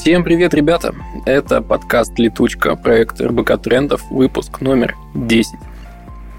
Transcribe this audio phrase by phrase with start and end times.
[0.00, 0.94] Всем привет, ребята!
[1.26, 5.52] Это подкаст «Летучка», проект РБК Трендов, выпуск номер 10.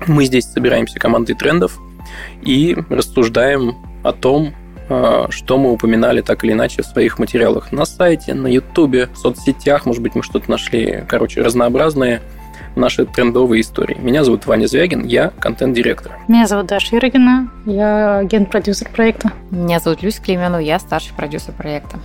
[0.07, 1.79] Мы здесь собираемся командой трендов
[2.41, 4.55] и рассуждаем о том,
[4.89, 9.17] а, что мы упоминали так или иначе в своих материалах на сайте, на ютубе, в
[9.17, 12.21] соцсетях, может быть, мы что-то нашли, короче, разнообразные
[12.75, 13.95] наши трендовые истории.
[13.99, 16.17] Меня зовут Ваня Звягин, я контент-директор.
[16.27, 19.31] Меня зовут Даша Ирогина, я агент-продюсер проекта.
[19.51, 21.99] Меня зовут Люся Клемену, я старший продюсер проекта.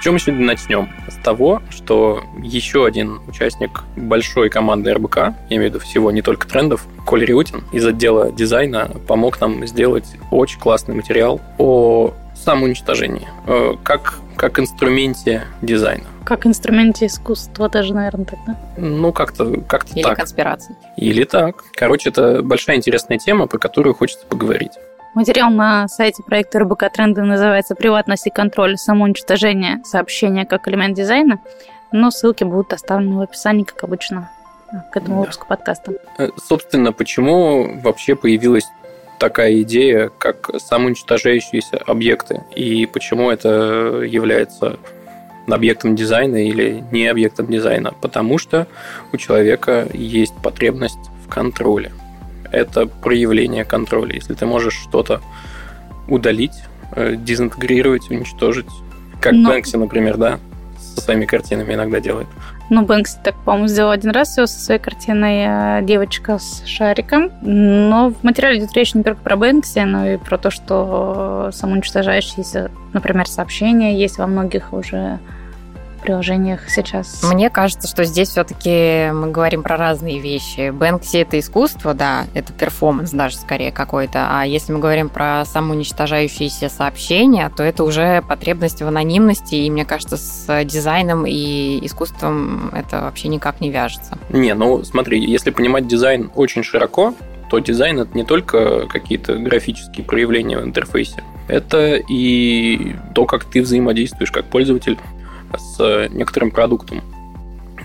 [0.00, 0.88] Чем мы сегодня начнем?
[1.08, 6.22] С того, что еще один участник большой команды РБК, я имею в виду всего, не
[6.22, 13.28] только трендов, Коля Риутин из отдела дизайна помог нам сделать очень классный материал о самоуничтожении,
[13.46, 16.04] э, как, как инструменте дизайна.
[16.24, 18.56] Как инструменте искусства даже, наверное, тогда.
[18.78, 20.16] Ну, как-то как Или так.
[20.16, 20.76] конспирации.
[20.96, 21.62] Или так.
[21.74, 24.72] Короче, это большая интересная тема, про которую хочется поговорить.
[25.14, 28.76] Материал на сайте проекта РБК Тренды называется «Приватность и контроль.
[28.76, 31.40] Самоуничтожение сообщения как элемент дизайна»,
[31.90, 34.30] но ссылки будут оставлены в описании, как обычно,
[34.92, 35.20] к этому Да.
[35.22, 35.92] выпуску подкаста.
[36.18, 38.68] Э, Собственно, почему вообще появилась
[39.18, 44.78] такая идея, как самоуничтожающиеся объекты, и почему это является
[45.48, 47.92] объектом дизайна или не объектом дизайна?
[48.00, 48.68] Потому что
[49.12, 51.90] у человека есть потребность в контроле.
[52.50, 54.14] Это проявление контроля.
[54.14, 55.20] Если ты можешь что-то
[56.08, 56.64] удалить,
[56.96, 58.66] э, дезинтегрировать, уничтожить,
[59.20, 60.38] как Но- Бэнкси, например, да,
[60.78, 62.26] со своими картинами иногда делает.
[62.70, 67.30] Ну, Бэнкси так, по-моему, сделал один раз всего со своей картиной э, «Девочка с шариком».
[67.42, 72.70] Но в материале идет речь не только про Бэнкси, но и про то, что самоуничтожающиеся,
[72.92, 75.18] например, сообщения есть во многих уже
[76.00, 77.22] приложениях сейчас.
[77.22, 80.70] Мне кажется, что здесь все-таки мы говорим про разные вещи.
[80.70, 84.28] Бэнкси это искусство, да, это перформанс даже скорее какой-то.
[84.30, 89.54] А если мы говорим про самоуничтожающиеся сообщения, то это уже потребность в анонимности.
[89.54, 94.18] И мне кажется, с дизайном и искусством это вообще никак не вяжется.
[94.30, 97.14] Не, ну смотри, если понимать дизайн очень широко,
[97.50, 103.60] то дизайн это не только какие-то графические проявления в интерфейсе, это и то, как ты
[103.62, 104.98] взаимодействуешь как пользователь
[105.56, 107.02] с некоторым продуктом.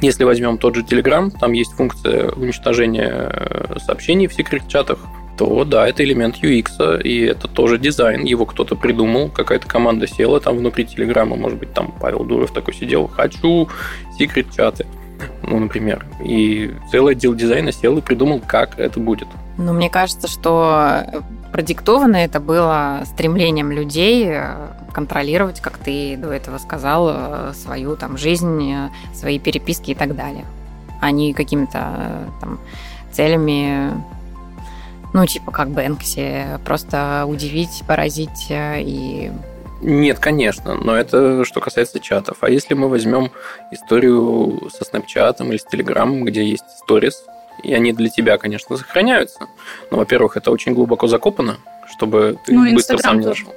[0.01, 4.99] Если возьмем тот же Telegram, там есть функция уничтожения э, сообщений в секрет-чатах,
[5.37, 8.23] то да, это элемент UX, и это тоже дизайн.
[8.23, 12.73] Его кто-то придумал, какая-то команда села там внутри Телеграма, может быть, там Павел Дуров такой
[12.73, 13.69] сидел, хочу
[14.17, 14.85] секрет-чаты,
[15.43, 16.05] ну, например.
[16.23, 19.27] И целый отдел дизайна сел и придумал, как это будет.
[19.57, 21.03] Но мне кажется, что
[21.51, 28.17] продиктовано это было стремлением людей э, контролировать, как ты до этого сказал, э, свою там
[28.17, 30.45] жизнь, э, свои переписки и так далее,
[31.01, 32.59] а не какими-то э, там
[33.11, 33.91] целями,
[35.13, 39.31] ну, типа как Бэнкси, просто удивить, поразить и
[39.81, 42.37] Нет, конечно, но это что касается чатов.
[42.39, 43.31] А если мы возьмем
[43.71, 47.25] историю со Snapchat или с Telegram, где есть сторис,
[47.63, 49.47] и они для тебя, конечно, сохраняются.
[49.91, 51.57] Но, во-первых, это очень глубоко закопано,
[51.89, 53.43] чтобы ты Ну, быстро Инстаграм сам не тоже.
[53.43, 53.55] нашел.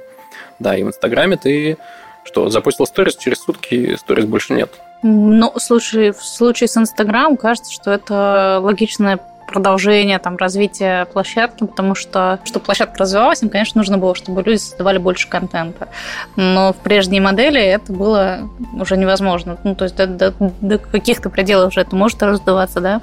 [0.59, 1.77] Да, и в Инстаграме ты
[2.23, 4.69] что, запустил сторис, через сутки сторис больше нет.
[5.01, 11.95] Ну, слушай, в случае с Инстаграм кажется, что это логичное продолжение там, развития площадки, потому
[11.95, 15.87] что, чтобы площадка развивалась, им, конечно, нужно было, чтобы люди создавали больше контента.
[16.35, 18.47] Но в прежней модели это было
[18.79, 19.57] уже невозможно.
[19.63, 23.01] Ну, то есть до, до- до каких-то пределов уже это может раздуваться, да?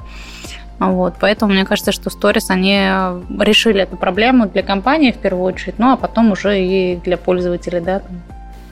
[0.78, 2.76] Вот, поэтому мне кажется, что Stories, они
[3.42, 7.80] решили эту проблему для компании в первую очередь, ну, а потом уже и для пользователей,
[7.80, 8.02] да.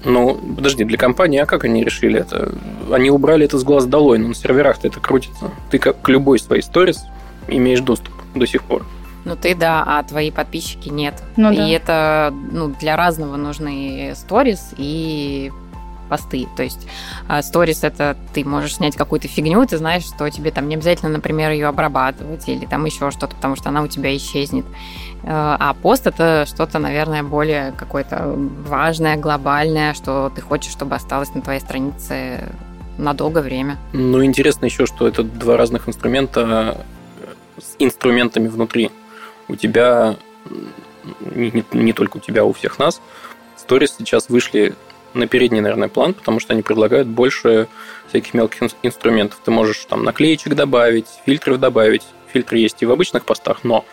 [0.05, 2.53] Ну, подожди, для компании, а как они решили это?
[2.93, 5.51] Они убрали это с глаз долой, но на серверах-то это крутится.
[5.71, 7.05] Ты как к любой своей сторис
[7.49, 8.85] имеешь доступ до сих пор.
[9.25, 11.15] Ну ты да, а твои подписчики нет.
[11.37, 11.69] Ну и да.
[11.69, 15.51] это ну, для разного нужны сторис и
[16.05, 16.47] посты.
[16.57, 16.87] То есть
[17.29, 21.11] а, сторис это ты можешь снять какую-то фигню, ты знаешь, что тебе там не обязательно,
[21.11, 24.65] например, ее обрабатывать или там еще что-то, потому что она у тебя исчезнет.
[25.23, 28.35] Э, А пост это что-то, наверное, более какое-то
[28.69, 32.49] важное, глобальное, что ты хочешь, чтобы осталось на твоей странице
[32.99, 33.77] на долгое время.
[33.93, 36.77] Ну, интересно еще, что это два разных инструмента
[37.21, 38.91] э, с инструментами внутри.
[39.49, 40.17] У тебя,
[41.35, 43.01] не, не- не только у тебя, а у всех нас,
[43.57, 44.75] сторис сейчас вышли
[45.15, 47.69] на передний, наверное, план, потому что они предлагают больше
[48.09, 49.41] всяких мелких ин- инструментов.
[49.45, 52.03] Ты можешь там наклеечек добавить, фильтров добавить.
[52.33, 53.85] Фильтры есть и в обычных постах, но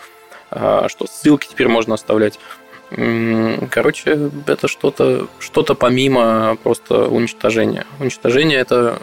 [0.50, 2.40] а, что ссылки теперь можно оставлять.
[3.70, 7.86] Короче, это что-то что помимо просто уничтожения.
[8.00, 9.02] Уничтожение это,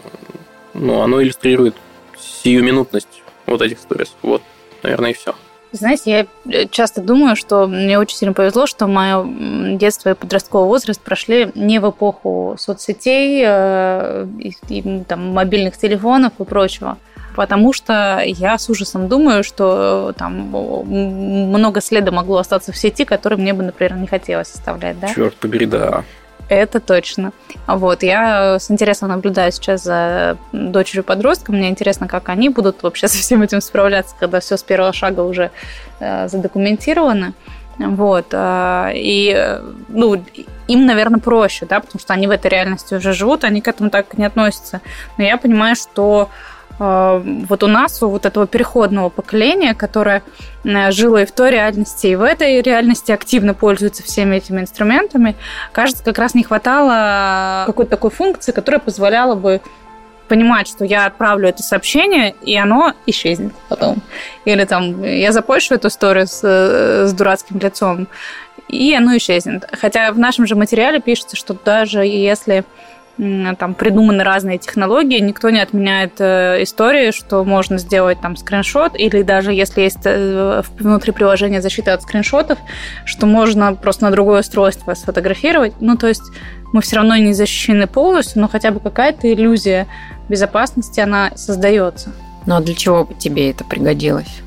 [0.75, 1.75] ну, оно иллюстрирует
[2.19, 4.13] сиюминутность вот этих сторис.
[4.21, 4.43] Вот,
[4.83, 5.33] наверное, и все.
[5.71, 9.23] Знаете, я часто думаю, что мне очень сильно повезло, что мое
[9.77, 16.33] детство и подростковый возраст прошли не в эпоху соцсетей, э, и, и, там, мобильных телефонов
[16.39, 16.97] и прочего
[17.35, 23.39] потому что я с ужасом думаю, что там много следа могло остаться в сети, которые
[23.39, 24.99] мне бы, например, не хотелось оставлять.
[24.99, 25.13] Да?
[25.13, 26.03] Черт побери, да.
[26.49, 27.31] Это точно.
[27.67, 31.51] Вот, я с интересом наблюдаю сейчас за дочерью подростка.
[31.51, 35.21] Мне интересно, как они будут вообще со всем этим справляться, когда все с первого шага
[35.21, 35.51] уже
[35.99, 37.33] э, задокументировано.
[37.77, 38.27] Вот.
[38.31, 39.59] Э, и,
[39.89, 40.23] ну,
[40.67, 43.91] им, наверное, проще, да, потому что они в этой реальности уже живут, они к этому
[43.91, 44.81] так не относятся.
[45.17, 46.29] Но я понимаю, что
[46.79, 50.23] вот у нас, у вот этого переходного поколения, которое
[50.63, 55.35] э, жило и в той реальности, и в этой реальности активно пользуется всеми этими инструментами,
[55.73, 59.61] кажется, как раз не хватало какой-то такой функции, которая позволяла бы
[60.29, 63.97] понимать, что я отправлю это сообщение, и оно исчезнет потом.
[64.45, 68.07] Или там я запущу эту историю с, э, с дурацким лицом,
[68.69, 69.67] и оно исчезнет.
[69.73, 72.63] Хотя в нашем же материале пишется, что даже если
[73.17, 79.23] там придуманы разные технологии, никто не отменяет э, истории, что можно сделать там скриншот, или
[79.23, 82.57] даже если есть э, внутри приложения защита от скриншотов,
[83.05, 85.73] что можно просто на другое устройство сфотографировать.
[85.81, 86.23] Ну, то есть
[86.71, 89.87] мы все равно не защищены полностью, но хотя бы какая-то иллюзия
[90.29, 92.11] безопасности, она создается.
[92.45, 94.41] Ну, а для чего тебе это пригодилось?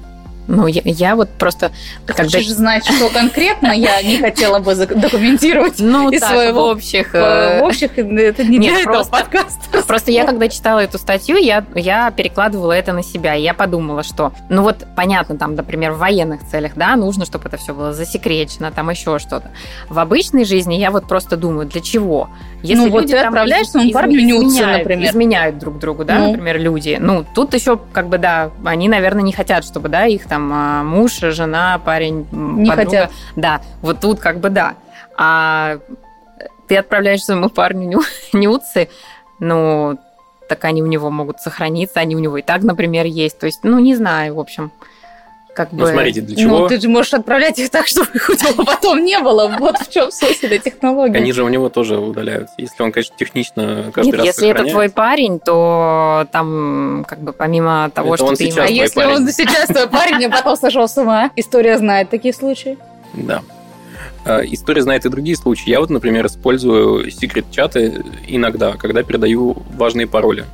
[0.49, 1.71] Ну, я, я вот просто...
[2.07, 2.39] Ты когда...
[2.39, 6.63] хочешь знать, что конкретно я не хотела бы документировать ну, из так, своего...
[6.63, 7.15] в общих...
[7.15, 9.83] Э, в общих, это не Нет, просто, этого подкаста.
[9.87, 14.03] Просто я, когда читала эту статью, я, я перекладывала это на себя, и я подумала,
[14.03, 17.93] что, ну вот, понятно, там, например, в военных целях, да, нужно, чтобы это все было
[17.93, 19.51] засекречено, там еще что-то.
[19.89, 22.29] В обычной жизни я вот просто думаю, для чего?
[22.63, 25.11] Если ну, люди вот ты отправляешь своему из, парню нюцы, например.
[25.11, 26.29] Изменяют друг другу, да, ну.
[26.29, 26.99] например, люди.
[27.01, 30.83] Ну, тут еще, как бы, да, они, наверное, не хотят, чтобы, да, их там а,
[30.83, 32.91] муж, жена, парень, не подруга.
[32.91, 33.11] хотят.
[33.37, 34.77] Да, вот тут как бы да.
[35.19, 35.79] А
[36.67, 38.01] ты отправляешь своему парню
[38.33, 38.89] нюцы,
[39.41, 39.99] ну,
[40.49, 43.39] так они у него могут сохраниться, они у него и так, например, есть.
[43.39, 44.73] То есть, ну, не знаю, в общем
[45.55, 45.89] как ну, бы...
[45.89, 46.61] смотрите, для чего...
[46.61, 49.49] Ну, ты же можешь отправлять их так, чтобы их у него потом не было.
[49.59, 51.17] Вот в чем суть этой технологии.
[51.17, 52.55] Они же у него тоже удаляются.
[52.59, 57.33] Если он, конечно, технично каждый Нет, раз если это твой парень, то там как бы
[57.33, 58.51] помимо того, это что ты...
[58.59, 59.17] А если парень.
[59.17, 61.31] он сейчас твой парень, а потом сошел с ума?
[61.37, 62.79] История знает такие случаи.
[63.15, 63.43] Да.
[64.25, 65.69] А, история знает и другие случаи.
[65.71, 70.45] Я вот, например, использую секрет-чаты иногда, когда передаю важные пароли.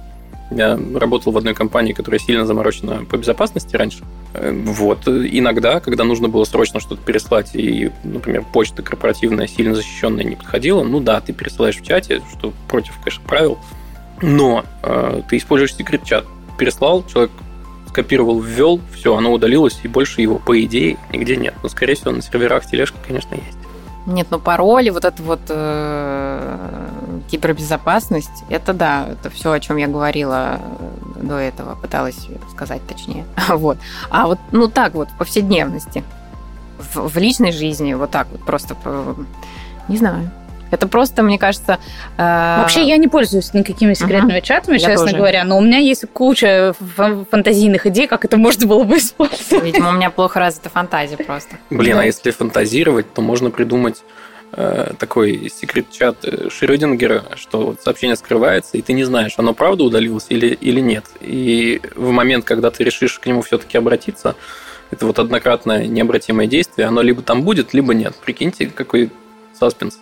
[0.51, 4.05] Я работал в одной компании, которая сильно заморочена по безопасности раньше.
[4.35, 5.07] Э, вот.
[5.07, 10.83] Иногда, когда нужно было срочно что-то переслать, и, например, почта корпоративная сильно защищенная не подходила,
[10.83, 13.59] ну да, ты пересылаешь в чате, что против, конечно, правил,
[14.21, 16.25] но э, ты используешь секрет-чат.
[16.59, 17.31] Переслал, человек
[17.89, 21.55] скопировал, ввел, все, оно удалилось, и больше его, по идее, нигде нет.
[21.63, 23.57] Но, скорее всего, на серверах тележка, конечно, есть.
[24.08, 26.88] Нет, ну пароли, вот это вот э,
[27.31, 30.58] кибербезопасность, это да, это все, о чем я говорила
[31.16, 33.26] э, до этого, пыталась сказать точнее.
[33.49, 33.76] Вот.
[34.08, 36.02] А вот, ну так вот, в повседневности,
[36.78, 38.75] в, в личной жизни, вот так вот просто,
[39.88, 40.31] не знаю.
[40.70, 41.79] Это просто, мне кажется...
[42.17, 42.59] Э...
[42.61, 44.43] Вообще я не пользуюсь никакими секретными uh-huh.
[44.43, 45.17] чатами, я честно тоже.
[45.17, 46.75] говоря, но у меня есть куча
[47.31, 49.65] фантазийных идей, как это можно было бы использовать.
[49.65, 51.56] Видимо, у меня плохо развита фантазия просто.
[51.70, 54.03] Блин, а если фантазировать, то можно придумать
[54.53, 60.48] э, такой секрет-чат Шрёдингера, что сообщение скрывается, и ты не знаешь, оно правда удалилось или,
[60.48, 61.05] или нет.
[61.20, 64.37] И в момент, когда ты решишь к нему все-таки обратиться,
[64.91, 68.15] это вот однократное необратимое действие, оно либо там будет, либо нет.
[68.17, 69.10] Прикиньте, какой
[69.58, 69.98] саспенс.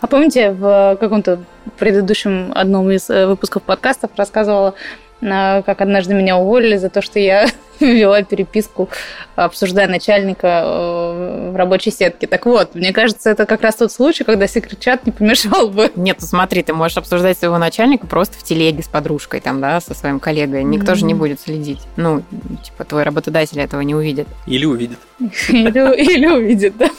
[0.00, 1.40] А помните, в каком-то
[1.78, 4.74] предыдущем одном из э, выпусков подкастов рассказывала,
[5.20, 7.46] э, как однажды меня уволили за то, что я
[7.86, 8.88] вела переписку,
[9.36, 12.26] обсуждая начальника э, в рабочей сетке.
[12.26, 15.90] Так вот, мне кажется, это как раз тот случай, когда секрет-чат не помешал бы.
[15.96, 19.80] Нет, ну смотри, ты можешь обсуждать своего начальника просто в телеге с подружкой, там, да,
[19.80, 20.64] со своим коллегой.
[20.64, 20.96] Никто mm-hmm.
[20.96, 21.80] же не будет следить.
[21.96, 22.22] Ну,
[22.62, 24.28] типа, твой работодатель этого не увидит.
[24.46, 24.98] Или увидит.
[25.48, 26.90] Или увидит, да.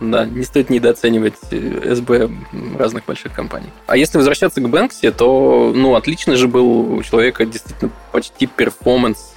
[0.00, 2.30] Да, не стоит недооценивать э, СБ
[2.78, 3.68] разных больших компаний.
[3.86, 9.31] А если возвращаться к Бэнкси, то, ну, отлично же был у человека действительно почти перформанс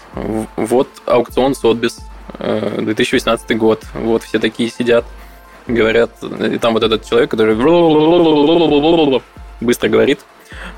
[0.55, 1.99] вот аукцион Сотбис,
[2.39, 3.83] 2018 э, год.
[3.93, 5.05] Вот все такие сидят,
[5.67, 6.11] говорят.
[6.23, 7.55] И там вот этот человек, который
[9.61, 10.19] быстро говорит.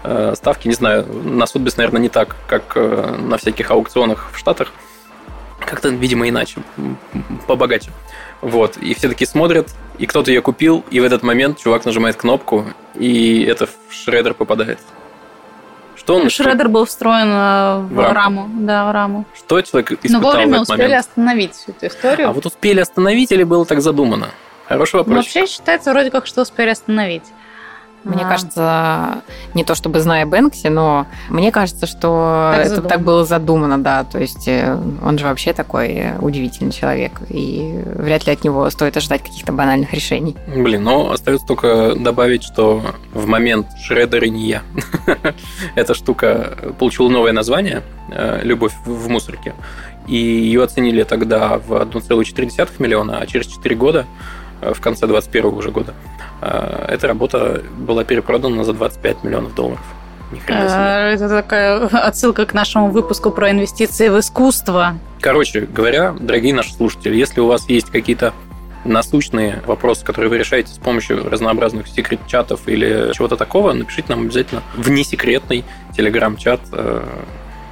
[0.04, 4.38] Э, ставки, не знаю, на Сотбис, наверное, не так, как э, на всяких аукционах в
[4.38, 4.72] Штатах.
[5.60, 6.62] Как-то, видимо, иначе,
[7.48, 7.92] побогаче.
[8.42, 8.78] Вот.
[8.78, 12.66] И все таки смотрят, и кто-то ее купил, и в этот момент чувак нажимает кнопку,
[12.96, 14.80] и это в шредер попадает.
[16.08, 16.30] Что.
[16.30, 18.50] Шредер был встроен э, в, В раму.
[18.60, 19.26] Да, в раму.
[19.36, 21.06] Что человек испытал Но вовремя в этот успели момент?
[21.06, 22.30] остановить всю эту историю.
[22.30, 24.30] А вот успели остановить или было так задумано?
[24.68, 25.18] Хороший Ну, вопрос.
[25.18, 27.24] вообще считается вроде как, что успели остановить.
[28.08, 29.22] Мне А, кажется,
[29.54, 32.90] не то чтобы зная Бэнкси, но мне кажется, что Так это задумано.
[32.90, 34.04] так было задумано, да.
[34.04, 38.70] То есть э, он же вообще такой э, удивительный человек, и вряд ли от него
[38.70, 40.36] стоит ожидать каких-то банальных решений.
[40.48, 42.82] Блин, ну остается только добавить, что
[43.14, 44.62] в момент Шредер и не я.
[45.76, 49.54] Эта штука получила новое название э, «Любовь в мусорке».
[50.08, 54.06] И ее оценили тогда в 1,4 миллиона, а через 4 года,
[54.62, 55.94] в конце 2021 уже года,
[56.42, 59.84] э, эта работа была перепродана за 25 миллионов долларов.
[60.48, 64.98] Э, Это такая отсылка к нашему выпуску про инвестиции в искусство.
[65.22, 68.34] Короче говоря, дорогие наши слушатели, если у вас есть какие-то
[68.84, 74.62] насущные вопросы, которые вы решаете с помощью разнообразных секрет-чатов или чего-то такого, напишите нам обязательно
[74.76, 75.64] в несекретный
[75.96, 77.04] телеграм-чат э,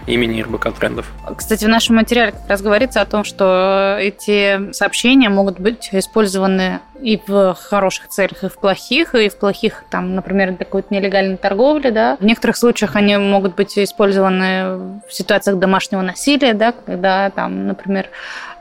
[0.07, 1.11] имени РБК Трендов.
[1.35, 6.79] Кстати, в нашем материале как раз говорится о том, что эти сообщения могут быть использованы
[7.01, 11.37] и в хороших целях, и в плохих, и в плохих, там, например, для какой-то нелегальной
[11.37, 12.17] торговли, да.
[12.19, 18.09] В некоторых случаях они могут быть использованы в ситуациях домашнего насилия, да, когда, там, например,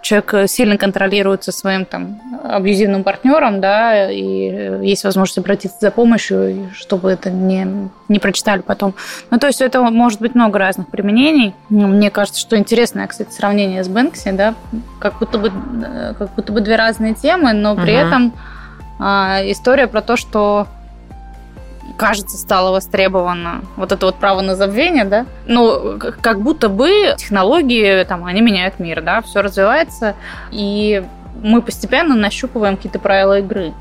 [0.05, 7.11] человек сильно контролируется своим там абьюзивным партнером, да, и есть возможность обратиться за помощью, чтобы
[7.11, 8.95] это не, не прочитали потом.
[9.31, 11.55] Ну, то есть это может быть много разных применений.
[11.71, 14.55] Ну, Мне кажется, что интересное, кстати, сравнение с Бэнкси, да,
[15.01, 15.51] как будто бы,
[15.83, 18.07] э, как будто бы две разные темы, но при Мгм.
[18.07, 18.33] этом
[19.01, 20.69] а, история про то, что
[21.97, 28.05] кажется, стало востребовано вот это вот право на забвение, да, ну, как будто бы технологии,
[28.05, 30.15] там, они меняют мир, да, все развивается,
[30.51, 31.05] и
[31.43, 33.73] мы постепенно нащупываем какие-то правила игры.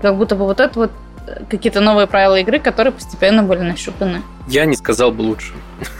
[0.00, 0.90] Как будто бы вот это вот
[1.26, 4.22] э, какие-то новые правила игры, которые постепенно были нащупаны.
[4.46, 5.52] Я не сказал бы лучше.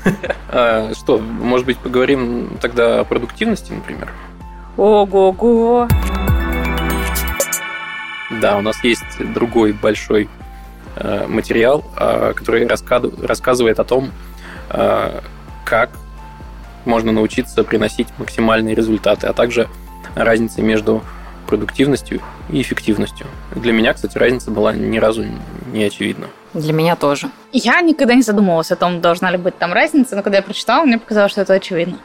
[0.52, 4.10] А, Что, может быть, поговорим тогда о продуктивности, например?
[4.76, 5.86] Ого-го!
[8.40, 10.28] Да, у нас есть другой большой
[11.28, 14.10] материал, э, который рассказывает о том,
[14.70, 15.20] э,
[15.64, 15.90] как
[16.84, 19.68] можно научиться приносить максимальные результаты, а также
[20.14, 21.02] разница между
[21.46, 23.26] продуктивностью и эффективностью.
[23.54, 25.24] Для меня, кстати, разница была ни разу
[25.72, 26.26] не очевидна.
[26.54, 27.30] Для меня тоже.
[27.52, 30.84] Я никогда не задумывалась о том, должна ли быть там разница, но когда я прочитала,
[30.84, 31.98] мне показалось, что это очевидно.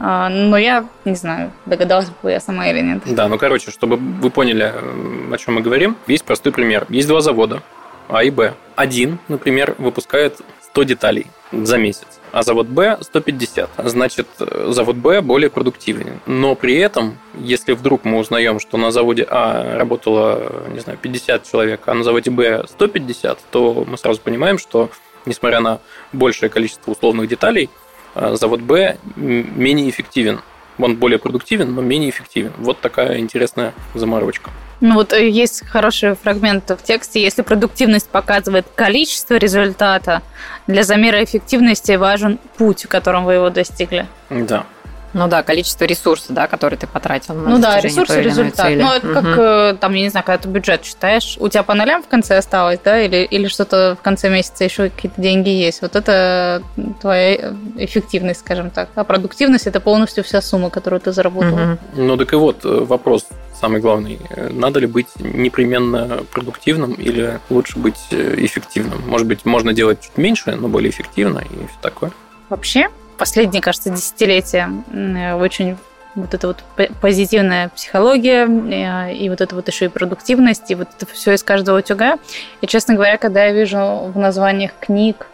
[0.00, 3.02] А, Но я не знаю, догадалась бы я сама или нет.
[3.06, 6.86] Да, ну короче, чтобы вы поняли, э, о чем мы говорим, есть простой пример.
[6.88, 7.62] Есть два завода,
[8.08, 8.54] А и Б.
[8.76, 10.40] Один, например, выпускает
[10.72, 13.70] 100 деталей за месяц, а завод Б 150.
[13.84, 16.20] Значит, э, завод Б более продуктивен.
[16.26, 21.44] Но при этом, если вдруг мы узнаем, что на заводе А работало, не знаю, 50
[21.44, 24.88] человек, а на заводе Б 150, то мы сразу понимаем, что
[25.26, 25.80] несмотря на
[26.12, 27.68] большее количество условных деталей,
[28.14, 30.40] э, завод Б менее эффективен.
[30.78, 32.52] Он более продуктивен, но менее эффективен.
[32.58, 34.50] Вот такая интересная заморочка.
[34.80, 37.22] Ну вот э, есть хороший фрагмент в тексте.
[37.22, 40.22] Если продуктивность показывает количество результата,
[40.66, 44.06] для замера эффективности важен путь, которым вы его достигли.
[44.28, 44.66] Да.
[45.12, 48.66] Ну да, количество ресурсов, да, которые ты потратил на ну да, ресурсы, результат.
[48.66, 48.82] цели.
[48.82, 49.40] Ну это как, Мгм.
[49.40, 52.38] э, там, я не знаю, когда ты бюджет считаешь, у тебя по нулям в конце
[52.38, 55.82] осталось, да, или, или что-то в конце месяца еще какие-то деньги есть.
[55.82, 56.62] Вот это
[57.00, 58.88] твоя эффективность, скажем так.
[58.94, 61.56] А продуктивность– это полностью вся сумма, которую ты заработал.
[61.56, 61.78] Мгм.
[61.96, 63.26] Ну так и вот э, вопрос
[63.60, 64.18] самый главный.
[64.50, 69.02] Надо ли быть непременно продуктивным или лучше быть э, эффективным?
[69.06, 72.10] Может быть, можно делать чуть меньше, но более эффективно и все такое.
[72.48, 72.88] Вообще,
[73.22, 75.76] последние, кажется, десятилетия э, очень
[76.16, 76.64] вот эта вот
[77.00, 81.44] позитивная психология э, и вот это вот еще и продуктивность, и вот это все из
[81.44, 82.18] каждого утюга.
[82.62, 85.28] И, честно говоря, когда я вижу в названиях книг,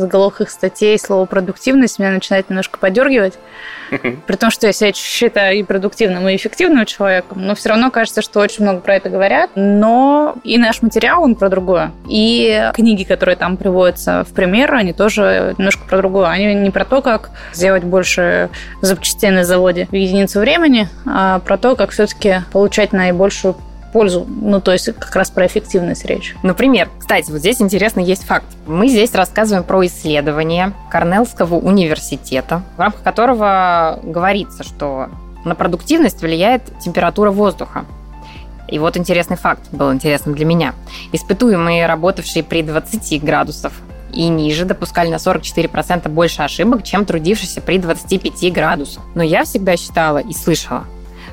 [0.00, 3.34] заголовках их статей слово продуктивность, меня начинает немножко подергивать.
[3.90, 8.22] При том, что я себя считаю и продуктивным, и эффективным человеком, но все равно кажется,
[8.22, 9.50] что очень много про это говорят.
[9.54, 11.92] Но и наш материал, он про другое.
[12.08, 16.28] И книги, которые там приводятся в пример, они тоже немножко про другое.
[16.28, 18.50] Они не про то, как сделать больше
[18.80, 23.56] запчастей на заводе в единицу времени, а про то, как все-таки получать наибольшую
[23.96, 24.26] пользу.
[24.28, 26.36] Ну, то есть как раз про эффективность речь.
[26.42, 28.44] Например, кстати, вот здесь интересный есть факт.
[28.66, 35.08] Мы здесь рассказываем про исследование Корнеллского университета, в рамках которого говорится, что
[35.46, 37.86] на продуктивность влияет температура воздуха.
[38.68, 40.74] И вот интересный факт был интересным для меня.
[41.12, 43.72] Испытуемые, работавшие при 20 градусов
[44.12, 49.02] и ниже, допускали на 44% больше ошибок, чем трудившиеся при 25 градусах.
[49.14, 50.84] Но я всегда считала и слышала,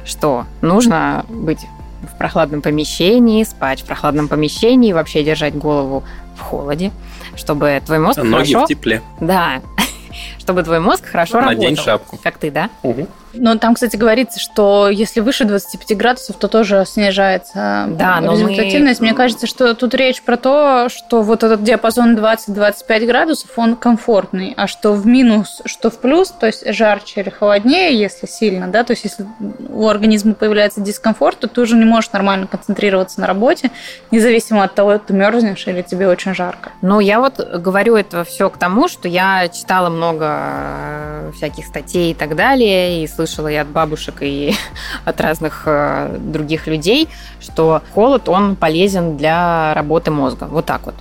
[0.06, 1.66] что нужно быть
[2.14, 6.04] в прохладном помещении, спать в прохладном помещении, вообще держать голову
[6.36, 6.92] в холоде,
[7.36, 8.66] чтобы твой мозг Ноги хорошо...
[8.66, 9.02] в тепле.
[9.20, 9.62] Да,
[10.40, 11.86] чтобы твой мозг хорошо Надень работал.
[11.86, 12.20] шапку.
[12.22, 12.70] Как ты, да?
[12.84, 13.08] Угу.
[13.34, 18.38] Но там, кстати, говорится, что если выше 25 градусов, то тоже снижается Да, но мы-
[18.38, 19.02] результативность.
[19.02, 24.54] Мне кажется, что тут речь про то, что вот этот диапазон 20-25 градусов, он комфортный,
[24.56, 28.84] а что в минус, что в плюс, то есть жарче или холоднее, если сильно, да,
[28.84, 29.26] то есть если
[29.70, 33.72] у организма появляется дискомфорт, то ты уже не можешь нормально концентрироваться на работе,
[34.12, 36.72] независимо от того, ты мерзнешь или тебе очень жарко.
[36.82, 42.12] Ну, я вот говорю это все к тому, что я читала много э, всяких статей
[42.12, 44.54] и так далее, и слышала и от бабушек, и
[45.06, 50.46] от разных э, других людей, что холод, он полезен для работы мозга.
[50.46, 50.96] Вот так вот.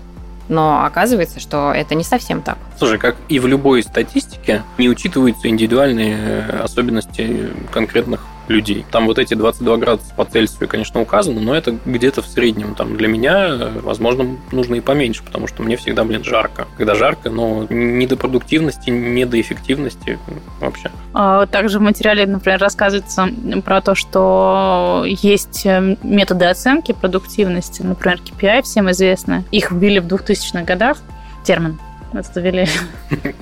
[0.49, 2.59] Но оказывается, что это не совсем так.
[2.79, 8.85] Слушай, как и в любой статистике, не учитываются индивидуальные э, особенности конкретных людей.
[8.91, 12.75] Там вот эти 22 градуса по Цельсию, конечно, указаны, но это где-то в среднем.
[12.75, 16.67] Там для меня, э, возможно, нужно и поменьше, потому что мне всегда, блин, жарко.
[16.77, 20.19] Когда жарко, но не до продуктивности, не до эффективности
[20.61, 20.91] вообще.
[21.15, 23.29] А Также в материале, например, рассказывается
[23.65, 29.45] про то, что есть э, методы оценки продуктивности, например, KPI, всем известно.
[29.51, 30.99] Их ввели в 2000-х годах,
[31.45, 31.79] термин
[32.15, 32.67] это ввели.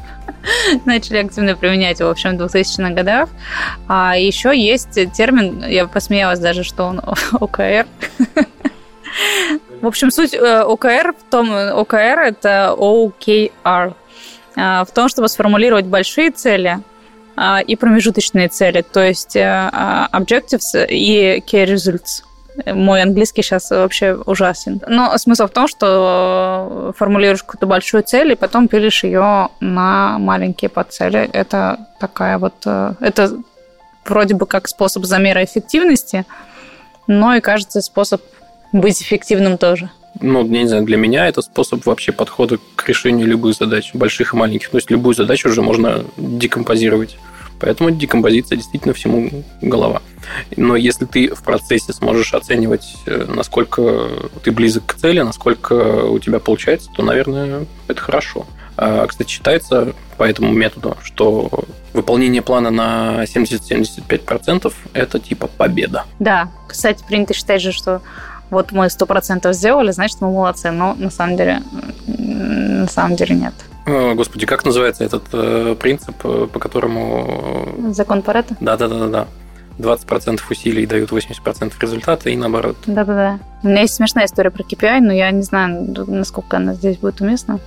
[0.85, 3.29] Начали активно применять в общем, в 2000-х годах.
[3.89, 7.01] А еще есть термин, я посмеялась даже, что он
[7.33, 7.87] ОКР.
[9.81, 13.95] В общем, суть э, ОКР в том, ОКР это OKR,
[14.57, 16.81] а, в том, чтобы сформулировать большие цели,
[17.43, 22.23] а, и промежуточные цели, то есть э, а, objectives и key results.
[22.67, 24.81] Мой английский сейчас вообще ужасен.
[24.87, 30.69] Но смысл в том, что формулируешь какую-то большую цель, и потом пилишь ее на маленькие
[30.69, 31.29] подцели.
[31.33, 32.55] Это такая вот...
[32.67, 33.39] э, Это
[34.05, 36.27] вроде бы как способ замера эффективности,
[37.07, 38.23] но и, кажется, способ
[38.73, 39.91] быть эффективным тоже.
[40.21, 44.37] Ну, не знаю, для меня это способ вообще подхода к решению любых задач, больших и
[44.37, 44.69] маленьких.
[44.71, 47.17] То есть любую задачу уже можно декомпозировать.
[47.61, 50.03] Поэтому декомпозиция действительно всему голова.
[50.57, 54.09] Но если ты в процессе сможешь оценивать, э, насколько
[54.43, 58.47] ты близок к цели, насколько у тебя получается, то, наверное, это хорошо.
[58.77, 61.51] А, Кстати, считается по этому методу, что
[61.93, 66.05] выполнение плана на 70-75% это типа победа.
[66.19, 68.01] Да, кстати, принято считать же, что
[68.51, 70.71] вот мы 100% сделали, значит, мы молодцы.
[70.71, 71.63] Но на самом деле,
[72.07, 73.55] на самом деле нет.
[73.87, 77.93] О, Господи, как называется этот э, принцип, э, по которому...
[77.93, 78.57] Закон Паретта?
[78.61, 79.27] Да-да-да-да.
[79.79, 82.77] 20% усилий дают 80% результата и наоборот.
[82.87, 83.39] Да-да-да.
[83.63, 87.21] У меня есть смешная история про KPI, но я не знаю, насколько она здесь будет
[87.21, 87.59] уместна.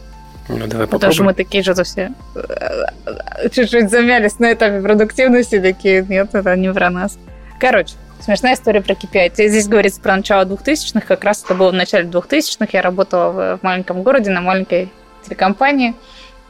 [0.50, 1.48] Ну, давай Потому что мы попробуем.
[1.48, 7.17] такие же все э, чуть-чуть замялись на этапе продуктивности, такие, нет, это не про нас.
[7.60, 9.32] Короче, смешная история про KPI.
[9.34, 12.67] Здесь говорится про начало 2000-х, как раз это было в начале 2000-х.
[12.71, 14.91] Я работала в маленьком городе на маленькой
[15.26, 15.95] телекомпании,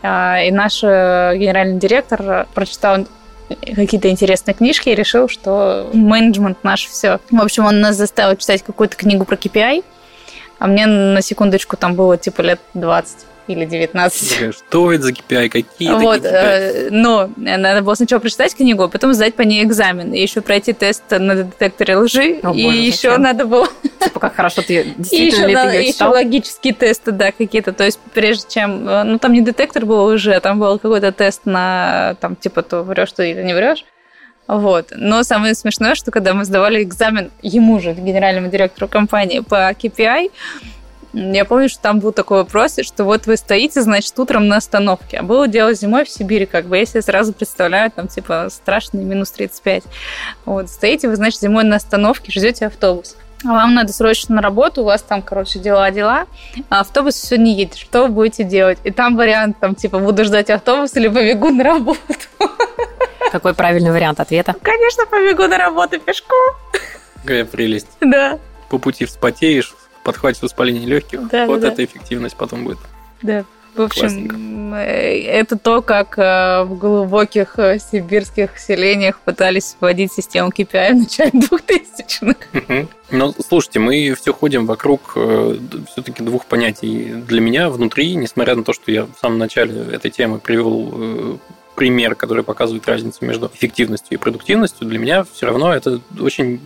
[0.02, 3.06] а, и наш э, генеральный директор прочитал
[3.76, 7.20] какие-то интересные книжки и решил, что менеджмент наш все.
[7.30, 9.84] В общем, он нас заставил читать какую-то книгу про KPI,
[10.60, 14.30] а мне на секундочку там было типа лет 20 или 19.
[14.34, 15.50] Такая, Что это за KPI?
[15.50, 16.28] Какие Вот, KPI?
[16.28, 20.14] э, но надо было сначала прочитать книгу, а потом сдать по ней экзамен.
[20.14, 22.40] И еще пройти тест на детекторе лжи.
[22.44, 23.22] О, и боже, еще зачем?
[23.22, 23.68] надо было...
[24.00, 27.32] Типа, как хорошо ты И действительно еще, ли надо- ты ее еще логические тесты, да,
[27.32, 27.74] какие-то.
[27.74, 28.88] То есть, прежде чем...
[28.88, 32.62] э, Ну, там не детектор был лжи, а там был какой-то тест на, там, типа,
[32.64, 33.86] то врешь ты или не врешь.
[34.46, 34.88] Вот.
[34.92, 40.32] Но самое смешное, что когда мы сдавали экзамен ему же, генеральному директору компании по KPI,
[41.14, 45.18] я помню, что там был такой вопрос, что вот вы стоите, значит, утром на остановке.
[45.18, 49.04] А было дело зимой в Сибири, как бы, я себе сразу представляю, там, типа, страшный
[49.04, 49.84] минус 35.
[50.46, 53.16] Вот, стоите вы, значит, зимой на остановке, ждете автобус.
[53.46, 56.26] А вам надо срочно на работу, у вас там, короче, дела-дела,
[56.70, 57.76] а автобус все не едет.
[57.76, 58.80] Что вы будете делать?
[58.84, 62.00] И там вариант, там, типа, буду ждать автобус или побегу на работу.
[63.32, 64.56] Какой правильный вариант ответа?
[64.62, 66.54] Конечно, побегу на работу пешком.
[67.22, 67.88] Какая прелесть.
[68.00, 69.74] Да, По пути вспотеешь,
[70.04, 71.28] подхватишь воспаление легких.
[71.30, 72.80] Да, вот да, эта эффективность потом будет.
[73.22, 73.46] да.
[73.76, 80.50] В общем, э, это то, как э, в глубоких э, сибирских селениях пытались вводить систему
[80.50, 82.36] KPI в начале 2000-х.
[82.54, 82.88] Мгм.
[83.12, 85.18] Ну, слушайте, мы все ходим вокруг
[85.92, 87.14] все-таки двух понятий.
[87.28, 91.40] Для меня внутри, несмотря на то, что я в самом начале этой темы привел
[91.76, 96.60] пример, который показывает разницу между эффективностью и продуктивностью, для меня все равно это очень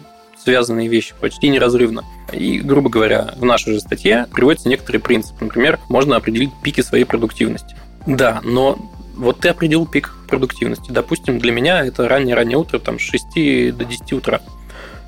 [0.47, 2.05] связанные вещи, почти неразрывно.
[2.31, 5.43] И, грубо говоря, в нашей же статье приводятся некоторые принципы.
[5.43, 7.75] Например, можно определить пики своей продуктивности.
[8.05, 8.77] Да, но
[9.17, 10.89] вот ты определил пик продуктивности.
[10.89, 14.39] Допустим, для меня это раннее-раннее утро, там, с 6 до 10 утра.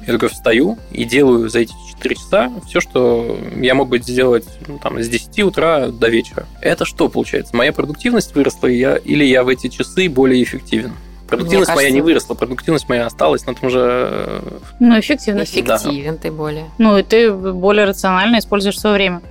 [0.06, 4.46] Я такой встаю и делаю за эти 4 часа все, что я мог бы сделать
[4.68, 6.48] ну, там, с 10 утра до вечера.
[6.60, 7.56] Это что получается?
[7.56, 10.92] Моя продуктивность выросла, и я, или я в эти часы более эффективен?
[11.30, 13.80] Продуктивность кажется, моя не выросла, продуктивность моя осталась на том же...
[13.80, 15.52] Э, ну, эффективность.
[15.54, 16.22] Эффективен да.
[16.22, 16.66] ты более.
[16.78, 19.22] Ну, и ты более рационально используешь свое время.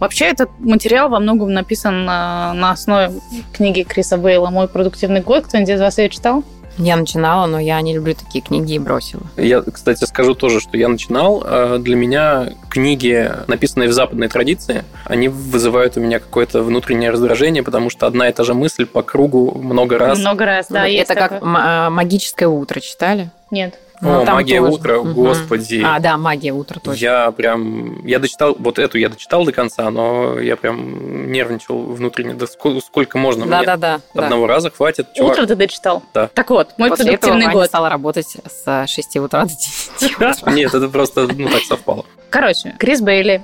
[0.00, 3.12] Вообще, этот материал во многом написан на, на основе
[3.52, 5.46] книги Криса Бейла «Мой продуктивный год».
[5.46, 6.42] Кто-нибудь из вас ее читал?
[6.80, 9.22] Я начинала, но я не люблю такие книги и бросила.
[9.36, 11.42] Я, кстати, скажу тоже, что я начинал.
[11.44, 17.62] А для меня книги, написанные в западной традиции, они вызывают у меня какое-то внутреннее раздражение,
[17.62, 20.18] потому что одна и та же мысль по кругу много раз.
[20.18, 20.88] Много раз, да.
[20.88, 23.30] Это как а, «Магическое утро» читали?
[23.50, 23.78] Нет.
[24.00, 24.72] Ну, О, магия тоже.
[24.72, 25.12] утра, угу.
[25.12, 25.82] господи.
[25.84, 26.98] А, да, магия утра точно.
[26.98, 32.34] Я прям, я дочитал, вот эту я дочитал до конца, но я прям нервничал внутренне,
[32.34, 33.66] да сколько, сколько можно да, мне?
[33.66, 34.54] Да, да, Одного да.
[34.54, 35.32] раза хватит, чувак.
[35.32, 36.02] Утро ты дочитал?
[36.14, 36.28] Да.
[36.28, 37.68] Так вот, мой После продуктивный этого год.
[37.68, 40.34] стала работать с 6 утра до 10 утра.
[40.46, 42.06] Нет, это просто, ну, так совпало.
[42.30, 43.42] Короче, Крис Бейли,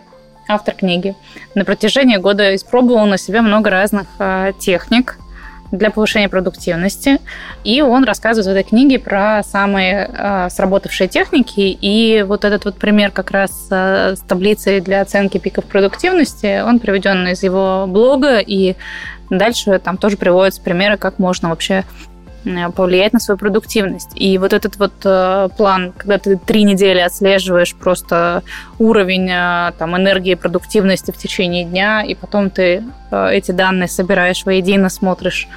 [0.49, 1.15] автор книги,
[1.55, 5.19] на протяжении года испробовал на себе много разных э, техник,
[5.73, 7.19] для повышения продуктивности.
[7.65, 11.77] И он рассказывает в этой книге про самые э, сработавшие техники.
[11.81, 16.79] И вот этот вот пример как раз э, с таблицей для оценки пиков продуктивности, он
[16.79, 18.39] приведен из его блога.
[18.39, 18.77] И
[19.31, 21.85] дальше там тоже приводятся примеры, как можно вообще
[22.47, 24.11] Э, повлиять на свою продуктивность.
[24.15, 28.45] И вот этот вот э, план, когда ты три недели отслеживаешь просто
[28.79, 34.45] уровень э, там, энергии и продуктивности в течение дня, и потом ты эти данные собираешь
[34.45, 35.49] воедино, смотришь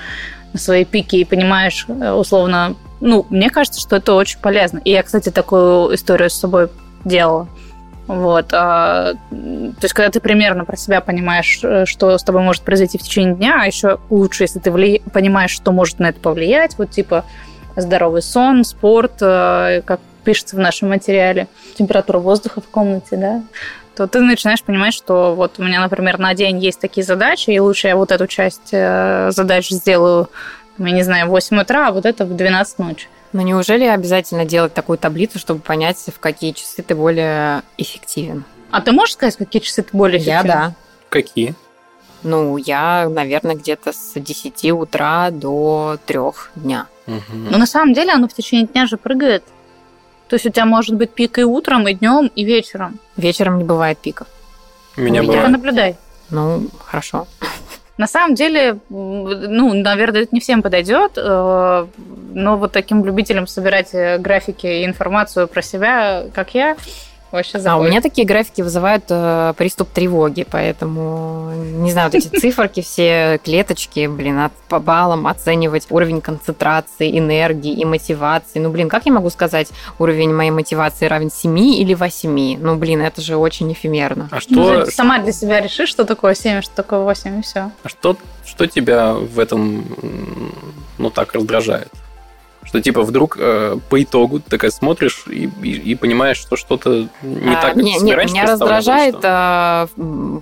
[0.53, 4.79] на свои пики и понимаешь условно, ну, мне кажется, что это очень полезно.
[4.79, 6.69] И я, кстати, такую историю с собой
[7.05, 7.47] делала.
[8.09, 8.47] Вот.
[8.53, 12.97] А, то есть, когда ты примерно про себя понимаешь, э, что с тобой может произойти
[12.97, 15.03] в течение дня, а еще лучше, если ты вли...
[15.13, 17.23] понимаешь, что может на это повлиять, вот типа
[17.75, 23.43] здоровый сон, спорт, э, как пишется в нашем материале, температура воздуха в комнате, да,
[23.95, 27.59] то ты начинаешь понимать, что вот у меня, например, на день есть такие задачи, и
[27.59, 30.29] лучше я вот эту часть э, задач сделаю,
[30.85, 33.07] я не знаю, в 8 утра, а вот это в 12 ночи.
[33.31, 38.43] Но неужели обязательно делать такую таблицу, чтобы понять, в какие часы ты более эффективен?
[38.71, 40.37] А ты можешь сказать, в какие часы ты более эффективен?
[40.37, 40.73] Я да.
[41.09, 41.55] Какие?
[42.23, 46.19] Ну, я, наверное, где-то с 10 утра до 3
[46.55, 46.87] дня.
[47.07, 47.37] Угу.
[47.51, 49.43] Но на самом деле оно в течение дня же прыгает.
[50.27, 52.99] То есть у тебя может быть пик и утром, и днем, и вечером.
[53.17, 54.27] Вечером не бывает пиков.
[54.95, 55.49] У меня, у меня бывает.
[55.49, 55.97] Наблюдай.
[56.29, 57.27] Ну, хорошо.
[57.99, 61.87] На самом деле, ну, наверное, это не всем подойдет, э,
[62.33, 66.77] но вот таким любителям собирать э, графики и информацию про себя, как я,
[67.31, 67.57] вообще.
[67.59, 72.81] А у меня такие графики вызывают э, приступ тревоги, поэтому, не знаю, вот эти циферки,
[72.81, 78.59] все клеточки, блин, от, по баллам оценивать уровень концентрации, энергии и мотивации.
[78.59, 82.57] Ну, блин, как я могу сказать, уровень моей мотивации равен 7 или 8?
[82.59, 84.27] Ну, блин, это же очень эфемерно.
[84.31, 84.53] А что...
[84.53, 87.71] Ну, сама для себя решишь, что такое 7, что такое 8, и все.
[87.83, 89.85] А что, что тебя в этом,
[90.97, 91.89] ну, так раздражает?
[92.69, 97.07] Что типа вдруг э, по итогу ты такая смотришь и, и, и понимаешь, что что-то
[97.23, 99.87] не а, так, не, не, Меня раздражает а,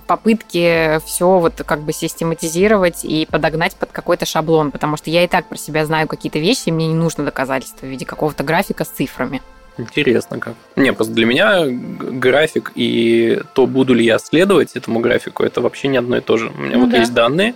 [0.06, 5.26] попытки все вот как бы систематизировать и подогнать под какой-то шаблон, потому что я и
[5.26, 8.84] так про себя знаю какие-то вещи, и мне не нужно доказательства в виде какого-то графика
[8.84, 9.40] с цифрами.
[9.78, 10.52] Интересно как.
[10.76, 15.88] Не, просто для меня график и то, буду ли я следовать этому графику, это вообще
[15.88, 16.52] не одно и то же.
[16.54, 16.98] У меня ну вот да.
[16.98, 17.54] есть данные,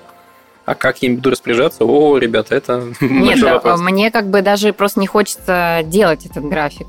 [0.65, 1.85] а как я им буду распоряжаться?
[1.85, 3.81] О, ребята, это Нет, да, вопрос.
[3.81, 6.87] мне как бы даже просто не хочется делать этот график.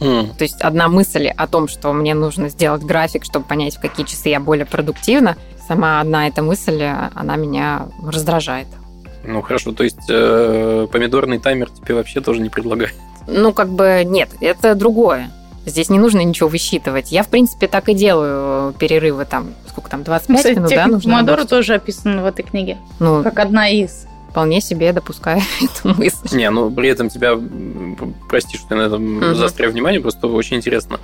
[0.00, 0.36] Mm.
[0.36, 4.04] То есть одна мысль о том, что мне нужно сделать график, чтобы понять, в какие
[4.04, 5.36] часы я более продуктивна,
[5.68, 8.66] сама одна эта мысль, она меня раздражает.
[9.24, 12.94] Ну хорошо, то есть э, помидорный таймер тебе вообще тоже не предлагает?
[13.28, 15.30] Ну как бы нет, это другое.
[15.64, 17.12] Здесь не нужно ничего высчитывать.
[17.12, 21.10] Я, в принципе, так и делаю перерывы там, сколько там, 25 Кстати, минут, да, нужно?
[21.12, 22.78] Помодоро тоже описано в этой книге.
[22.98, 24.06] Ну, как одна из.
[24.30, 26.36] Вполне себе допускаю эту мысль.
[26.36, 27.38] Не, ну при этом тебя,
[28.28, 29.34] прости, что я на этом угу.
[29.34, 30.98] застряю внимание, просто очень интересно.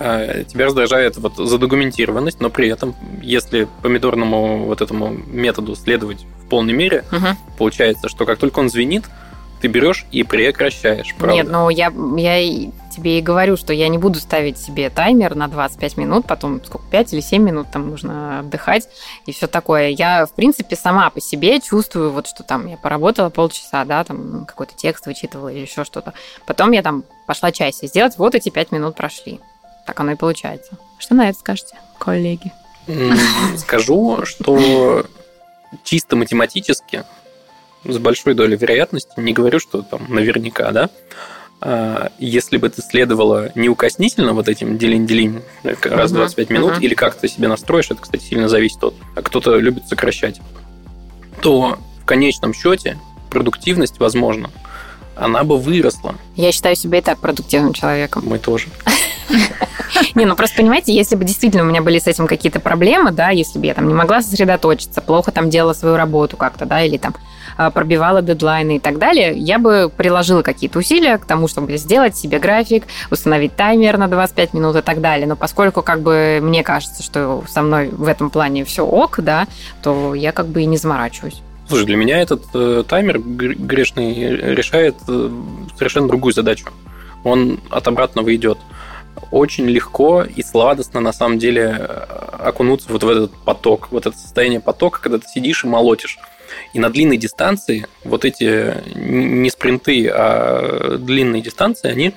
[0.00, 6.48] А, тебя раздражает вот задокументированность, но при этом, если помидорному вот этому методу следовать в
[6.48, 7.28] полной мере, угу.
[7.58, 9.04] получается, что как только он звенит,
[9.60, 11.36] ты берешь и прекращаешь, правда?
[11.36, 15.48] Нет, ну я, я тебе и говорю, что я не буду ставить себе таймер на
[15.48, 18.88] 25 минут, потом сколько, 5 или 7 минут там нужно отдыхать
[19.26, 19.88] и все такое.
[19.88, 24.44] Я, в принципе, сама по себе чувствую, вот что там я поработала полчаса, да, там
[24.46, 26.14] какой-то текст вычитывала или еще что-то.
[26.46, 29.40] Потом я там пошла чай себе сделать, вот эти 5 минут прошли.
[29.86, 30.78] Так оно и получается.
[30.98, 32.52] Что на это скажете, коллеги?
[33.56, 35.04] Скажу, что
[35.82, 37.04] чисто математически
[37.84, 40.90] с большой долей вероятности, не говорю, что там наверняка, да,
[42.18, 47.26] если бы ты следовала неукоснительно вот этим делин-делин раз в 25 минут, или как ты
[47.26, 48.94] себе настроишь, это, кстати, сильно зависит от...
[49.16, 50.40] А кто-то любит сокращать,
[51.40, 52.98] то в конечном счете
[53.30, 54.50] продуктивность, возможно,
[55.16, 56.16] она бы выросла.
[56.36, 58.24] Я считаю себя и так продуктивным человеком.
[58.26, 58.68] Мы тоже.
[60.14, 63.30] Не, ну просто понимаете, если бы действительно у меня были с этим какие-то проблемы, да,
[63.30, 66.98] если бы я там не могла сосредоточиться, плохо там делала свою работу как-то, да, или
[66.98, 71.76] там а, пробивала дедлайны и так далее, я бы приложила какие-то усилия к тому, чтобы
[71.76, 75.26] сделать себе график, установить таймер на 25 минут и так далее.
[75.26, 79.46] Но поскольку как бы мне кажется, что со мной в этом плане все ок, да,
[79.82, 81.42] то я как бы и не заморачиваюсь.
[81.68, 85.30] Слушай, для меня этот э, таймер грешный решает э,
[85.76, 86.66] совершенно другую задачу.
[87.24, 88.58] Он от обратного идет.
[89.30, 91.84] Очень легко и сладостно на самом деле э,
[92.38, 96.18] окунуться вот в этот поток, вот это состояние потока, когда ты сидишь и молотишь.
[96.72, 102.14] И на длинной дистанции вот эти не спринты, а длинные дистанции, они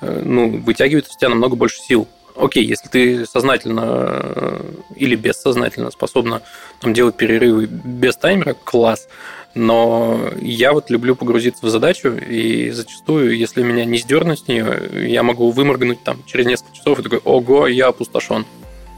[0.00, 2.08] э, ну, вытягивают из тебя намного больше сил.
[2.34, 6.42] Окей, если ты сознательно э, или бессознательно способна
[6.80, 9.08] там, делать перерывы без таймера, класс.
[9.54, 15.10] Но я вот люблю погрузиться в задачу, и зачастую, если меня не сдернуть с нее,
[15.10, 18.46] я могу выморгнуть там через несколько часов и такой, ого, я опустошен.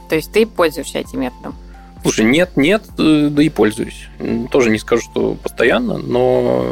[0.07, 1.55] То есть ты пользуешься этим методом?
[2.05, 4.09] Слушай, нет, нет, э, да и пользуюсь.
[4.51, 6.63] Тоже не скажу, что постоянно, но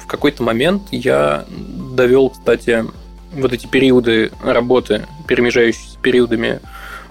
[0.00, 2.86] в какой-то момент я довел, кстати,
[3.34, 6.60] вот эти периоды работы, перемежающиеся периодами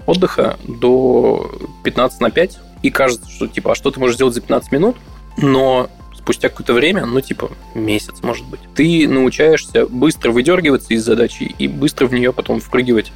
[0.06, 1.52] отдыха, до
[1.84, 2.58] 15 на 5.
[2.82, 4.96] И кажется, что типа, а что ты можешь сделать за 15 минут?
[5.36, 11.44] Но спустя какое-то время, ну типа месяц, может быть, ты научаешься быстро выдергиваться из задачи
[11.44, 13.12] и быстро в нее потом впрыгивать.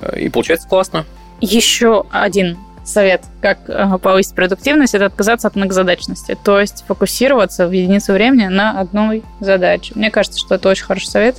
[0.00, 1.06] Э, и получается классно.
[1.40, 6.36] Еще один совет, как э, повысить продуктивность, это отказаться от многозадачности.
[6.42, 9.92] То есть фокусироваться в единицу времени на одной задаче.
[9.94, 11.36] Мне кажется, что это очень хороший совет.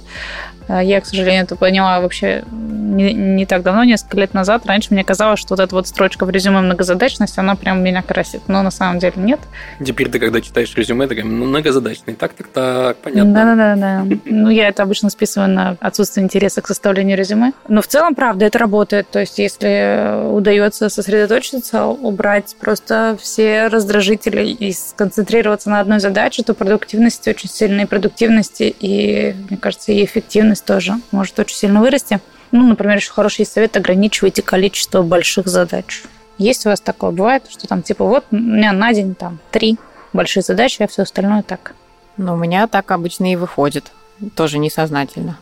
[0.69, 4.65] Э, я, к сожалению, это поняла вообще не, не так давно, несколько лет назад.
[4.65, 8.43] Раньше мне казалось, что вот эта вот строчка в резюме многозадачность, она прям меня красит.
[8.47, 9.39] Но на самом деле нет.
[9.84, 12.13] Теперь ты, когда читаешь резюме, такая, ну, многозадачный.
[12.13, 13.34] Так, так, так, понятно.
[13.34, 14.05] Да-да-да.
[14.25, 17.53] Ну, я это обычно списываю на отсутствие интереса к составлению резюме.
[17.67, 19.10] Но в целом, правда, это работает.
[19.10, 26.53] То есть, если удается сосредоточиться, убрать просто все раздражители и сконцентрироваться на одной задаче, то
[26.53, 27.86] продуктивность очень сильная.
[27.86, 32.19] И продуктивности, и, мне кажется, и эффективность тоже может очень сильно вырасти.
[32.52, 36.04] Ну, например, еще хороший совет– ограничивайте количество больших задач.
[36.38, 37.12] Есть у вас такое?
[37.12, 39.78] Бывает, что там типа вот у меня на день там три
[40.13, 41.74] большие задачи, а все остальное так?
[42.17, 43.91] Ну, у меня так обычно и выходит.
[44.36, 45.38] Тоже несознательно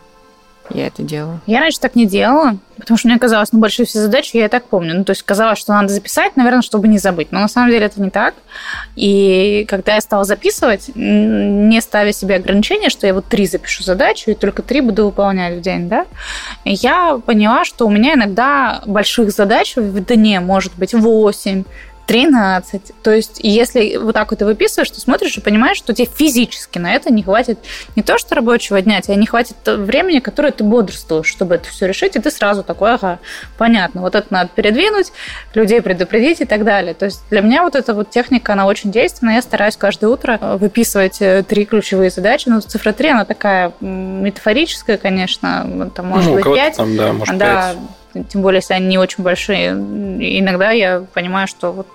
[0.70, 1.40] я это делаю.
[1.46, 4.50] Я раньше так не делала, потому что мне казалось, ну, большие все задачи, я и
[4.50, 4.96] так помню.
[4.96, 7.32] Ну, то есть казалось, что надо записать, наверное, чтобы не забыть.
[7.32, 8.34] Но на самом деле это не так.
[8.96, 14.32] И когда я стала записывать, не ставя себе ограничения, что я вот три запишу задачу,
[14.32, 16.06] и только три буду выполнять в день, да,
[16.66, 21.64] я поняла, что у меня иногда больших задач в дне может быть 8,
[22.08, 22.94] 13.
[23.04, 26.80] То есть, если вот так вот ты выписываешь, ты смотришь и понимаешь, что тебе физически
[26.80, 27.60] на это не хватит
[27.98, 31.86] не то, что рабочего дня, тебе не хватит времени, которое ты бодрствуешь, чтобы это все
[31.86, 33.20] решить, и ты сразу такой, ага,
[33.58, 35.12] понятно, вот это надо передвинуть,
[35.54, 36.94] людей предупредить и так далее.
[36.94, 39.36] То есть, для меня вот эта вот техника, она очень действенная.
[39.36, 42.48] Я стараюсь каждое утро э, выписывать э, три ключевые задачи.
[42.48, 46.78] Ну, цифра 3, она такая метафорическая, конечно, там может ну, быть 5.
[46.78, 47.78] Там, да, может да, 5
[48.24, 49.72] тем более, если они не очень большие.
[49.72, 51.88] Иногда я понимаю, что вот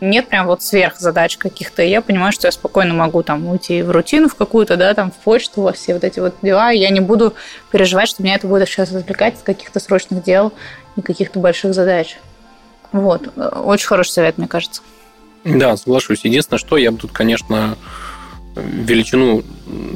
[0.00, 4.28] нет прям вот сверхзадач каких-то, я понимаю, что я спокойно могу там уйти в рутину
[4.28, 7.34] в какую-то, да, там в почту, во все вот эти вот дела, я не буду
[7.70, 10.52] переживать, что меня это будет сейчас отвлекать от каких-то срочных дел
[10.96, 12.18] и каких-то больших задач.
[12.90, 13.28] Вот.
[13.36, 14.82] Очень хороший совет, мне кажется.
[15.44, 16.24] Да, соглашусь.
[16.24, 17.76] Единственное, что я бы тут, конечно,
[18.54, 19.42] величину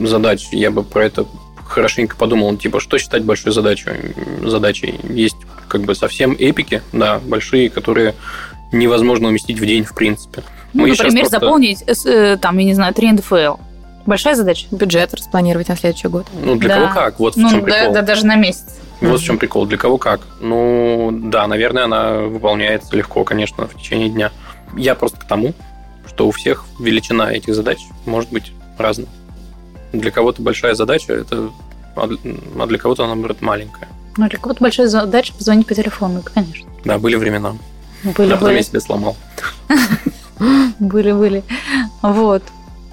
[0.05, 1.26] задач, я бы про это
[1.68, 4.14] хорошенько подумал, типа, что считать большой задачей.
[4.42, 4.98] задачей.
[5.09, 5.37] Есть
[5.68, 8.14] как бы совсем эпики, да, большие, которые
[8.72, 10.42] невозможно уместить в день, в принципе.
[10.72, 11.40] Ну, Мы например, просто...
[11.40, 13.57] заполнить, э, там, я не знаю, 3 НДФЛ.
[14.07, 14.66] Большая задача?
[14.70, 16.26] Бюджет распланировать на следующий год.
[16.42, 16.81] Ну, для да.
[16.81, 17.18] кого как?
[17.18, 17.94] Вот ну, в чем да, прикол.
[17.94, 18.79] Да, даже на месяц.
[19.00, 19.16] Вот mm-hmm.
[19.16, 19.66] в чем прикол.
[19.66, 20.20] Для кого как?
[20.40, 24.31] Ну, да, наверное, она выполняется легко, конечно, в течение дня.
[24.76, 25.55] Я просто к тому,
[26.07, 29.09] что у всех величина этих задач может быть разная.
[29.92, 31.51] Для кого-то большая задача это
[31.96, 33.88] а для кого-то она, наоборот, маленькая.
[34.16, 36.68] Ну, для кого-то большая задача позвонить по телефону, конечно.
[36.85, 37.57] Да, были времена.
[38.05, 38.57] Были, а потом были.
[38.57, 39.16] я себе сломал.
[40.79, 41.42] Были, были.
[42.03, 42.42] Вот.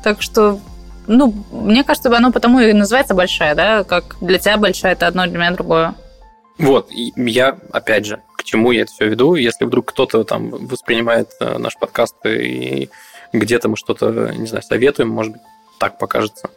[0.02, 0.62] Так что,
[1.08, 5.28] ну, мне кажется, оно потому и называется большая, да, как для тебя большая, это одно,
[5.28, 5.94] для меня другое.
[6.58, 10.52] Вот, и я, опять же, к чему я это все веду, если вдруг кто-то там
[10.52, 12.90] воспринимает э, наш подкаст и
[13.34, 15.42] где-то мы что-то, не знаю, советуем, может быть,
[15.80, 16.50] так покажется,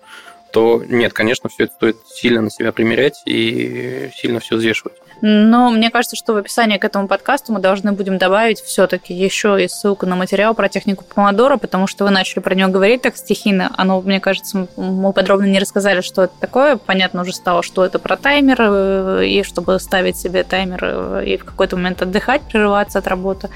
[0.53, 4.95] то нет, конечно, все это стоит сильно на себя примерять и сильно все взвешивать.
[5.23, 9.63] Но мне кажется, что в описании к этому подкасту мы должны будем добавить все-таки еще
[9.63, 13.17] и ссылку на материал про технику помодора, потому что вы начали про нее говорить так
[13.17, 13.73] стихийно.
[13.77, 16.77] Оно, мне кажется, мы подробно не рассказали, что это такое.
[16.77, 21.37] Понятно уже стало, что это про таймер, э, и чтобы ставить себе таймер э, и
[21.39, 23.49] в какой-то момент отдыхать, прерываться от работы.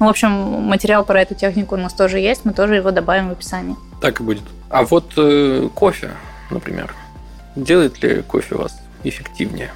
[0.00, 3.28] Ну, в общем, материал про эту технику у нас тоже есть, мы тоже его добавим
[3.28, 3.76] в описании.
[4.00, 4.42] Так и будет.
[4.68, 6.10] А вот э, кофе,
[6.50, 6.94] например.
[7.56, 9.70] Делает ли кофе у вас эффективнее?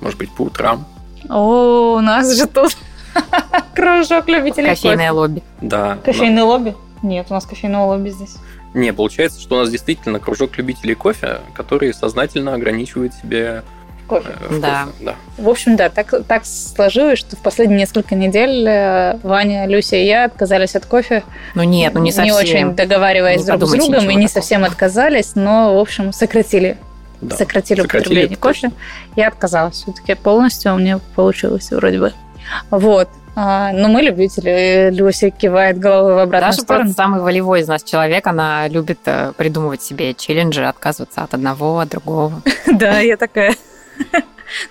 [0.00, 0.86] Может быть, по утрам?
[1.28, 2.76] О, у нас же тут
[3.74, 5.10] кружок любителей Кофейное кофе.
[5.10, 5.42] лобби.
[5.60, 5.98] Да.
[6.04, 6.74] Кофейное лобби?
[7.02, 8.36] Нет, у нас кофейного лобби здесь.
[8.72, 13.64] Не, получается, что у нас действительно кружок любителей кофе, который сознательно ограничивает себе
[14.10, 14.28] Кофе.
[14.28, 14.60] э, вкусы.
[14.60, 14.88] Да.
[15.00, 15.14] да.
[15.38, 20.04] В общем, да, так, так сложилось, что в последние несколько недель э, Ваня, Люся и
[20.04, 21.22] я отказались от кофе.
[21.54, 22.36] Ну нет, ну не совсем.
[22.36, 26.76] очень договариваясь Не друг с другом, и не совсем отказались, но, в общем, сократили.
[27.20, 27.36] Да.
[27.36, 28.70] Сократили, Сократили, употребление это кофе.
[29.14, 29.76] Я отказалась.
[29.76, 32.12] Все-таки полностью у меня получилось вроде бы.
[32.70, 33.08] Вот.
[33.36, 34.90] А, но мы любители.
[34.90, 36.84] Люся кивает головой в обратную Даша сторону.
[36.84, 38.26] просто самый волевой из нас человек.
[38.26, 42.42] Она любит э, придумывать себе челленджи, отказываться от одного, от другого.
[42.66, 43.54] Да, я такая.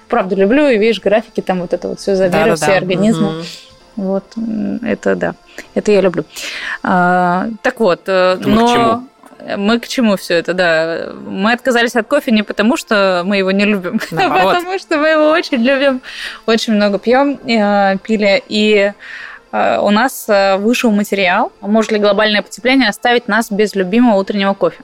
[0.08, 2.78] Правда, люблю, и видишь, графики, там вот это вот все замеры, все Да-да-да.
[2.78, 3.44] организмы.
[3.96, 4.24] Вот,
[4.82, 5.36] это да,
[5.74, 6.24] это я люблю.
[6.84, 8.74] А, так вот, э, Мы к но...
[8.74, 9.08] чему?
[9.58, 11.10] Мы к чему все это, да.
[11.26, 15.10] Мы отказались от кофе не потому, что мы его не любим, а потому что мы
[15.10, 16.02] его очень любим,
[16.46, 18.42] очень много пьем, э, пили.
[18.48, 18.94] И
[19.52, 20.28] э, у нас
[20.60, 24.84] вышел материал, может ли глобальное потепление оставить нас без любимого утреннего кофе.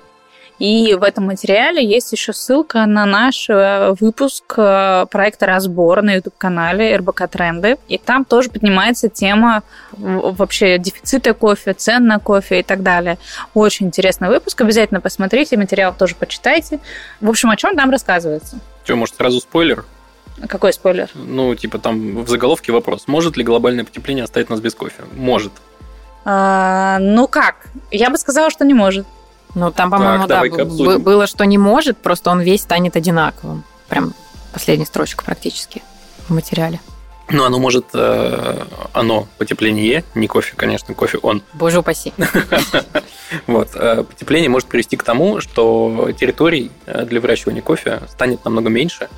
[0.60, 6.13] И в этом материале есть еще ссылка на наш э, выпуск э, проекта «Разбор» на
[6.15, 7.78] YouTube-канале РБК Тренды.
[7.89, 13.18] И там тоже поднимается тема вообще дефицита кофе, цен на кофе и так далее.
[13.54, 14.62] Очень интересный выпуск.
[14.62, 16.80] Обязательно посмотрите, материал тоже почитайте.
[17.20, 18.60] В общем, о чем там рассказывается?
[18.86, 19.84] Что, может, сразу спойлер?
[20.48, 21.10] Какой спойлер?
[21.13, 23.08] Ну, типа там в заголовке вопрос.
[23.08, 25.04] Может ли глобальное потепление оставить нас без кофе?
[25.13, 25.52] Может.
[26.24, 27.68] А, ну как?
[27.91, 29.06] Я бы сказала, что не может.
[29.56, 30.44] Ну, там, по-моему, да,
[31.00, 33.63] было, что не может, просто он весь станет одинаковым.
[33.88, 34.13] Прям
[34.54, 35.82] последняя строчка практически
[36.28, 36.80] в материале.
[37.30, 37.86] Ну, оно может...
[37.94, 38.63] э,
[38.94, 41.41] оно, потепление, не кофе, конечно, кофе он.
[41.54, 42.13] Боже упаси.
[43.48, 43.70] Вот.
[43.74, 49.10] э, Потепление может привести к тому, что территорий э, для выращивания кофе станет намного меньше,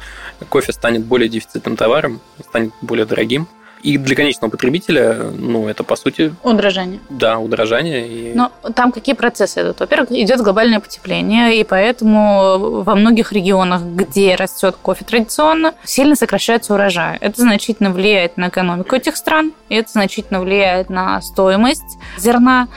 [0.47, 3.47] кофе станет более дефицитным товаром, станет более дорогим.
[3.83, 6.99] И для конечного потребителя, ну, это, по сути, Удорожание.
[7.09, 8.07] да, удорожание.
[8.07, 8.33] И...
[8.33, 9.79] Но там какие процессы идут?
[9.79, 16.73] Во-первых, идет глобальное потепление, и поэтому во многих регионах, где растет кофе традиционно, сильно сокращается
[16.73, 17.17] урожай.
[17.21, 22.67] Это значительно влияет на экономику этих стран, и это значительно влияет на стоимость зерна.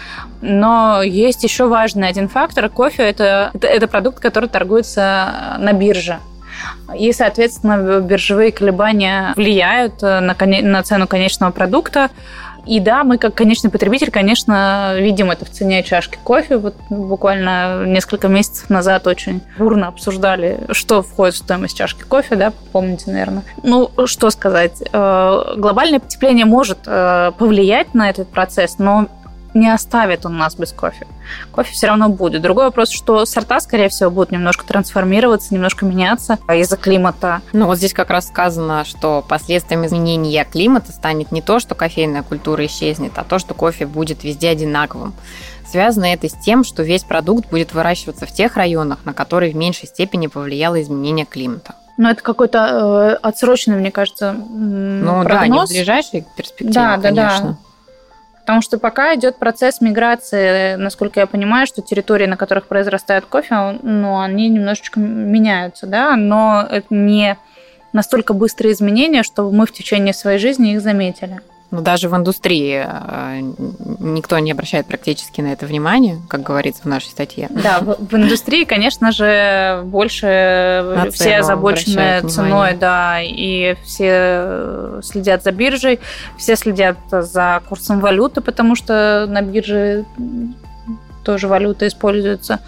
[0.42, 2.68] Но есть еще важный один фактор.
[2.68, 6.18] Кофе это, это, это продукт, который торгуется на бирже.
[6.96, 12.10] И, соответственно, биржевые колебания влияют э, на, на цену конечного продукта.
[12.66, 16.58] И да, мы как конечный потребитель, конечно, видим это в цене чашки кофе.
[16.58, 22.52] Вот буквально несколько месяцев назад очень бурно обсуждали, что входит в стоимость чашки кофе, да,
[22.72, 23.42] помните, наверное.
[23.62, 24.82] Ну, что сказать.
[24.92, 29.06] Э, Глобальное потепление может э, повлиять на этот процесс, но
[29.54, 31.06] не оставит он нас без кофе.
[31.52, 32.42] Кофе все равно будет.
[32.42, 37.40] Другой вопрос, что сорта, скорее всего, будут немножко трансформироваться, немножко меняться из-за климата.
[37.52, 42.22] Ну, вот здесь как раз сказано, что последствием изменения климата станет не то, что кофейная
[42.22, 45.14] культура исчезнет, а то, что кофе будет везде одинаковым.
[45.66, 49.56] Связано это с тем, что весь продукт будет выращиваться в тех районах, на которые в
[49.56, 51.74] меньшей степени повлияло изменение климата.
[51.96, 55.70] Но это какой-то э, отсроченный, мне кажется, Ну да, не в прогноз.
[55.70, 57.56] ближайшей перспективе, Да, да, да.
[58.50, 63.78] Потому что пока идет процесс миграции, насколько я понимаю, что территории, на которых произрастает кофе,
[63.80, 67.38] ну, они немножечко меняются, да, но это не
[67.92, 71.40] настолько быстрые изменения, чтобы мы в течение своей жизни их заметили.
[71.70, 73.40] Но даже в индустрии э,
[74.00, 77.48] никто не обращает практически на это внимание, как говорится в нашей статье.
[77.50, 82.76] Да, в, в индустрии, конечно же, больше все озабочены ценой, внимание.
[82.76, 86.00] да, и все э, следят за биржей,
[86.36, 90.04] все следят за курсом валюты, потому что на бирже
[91.22, 92.60] тоже валюта используется.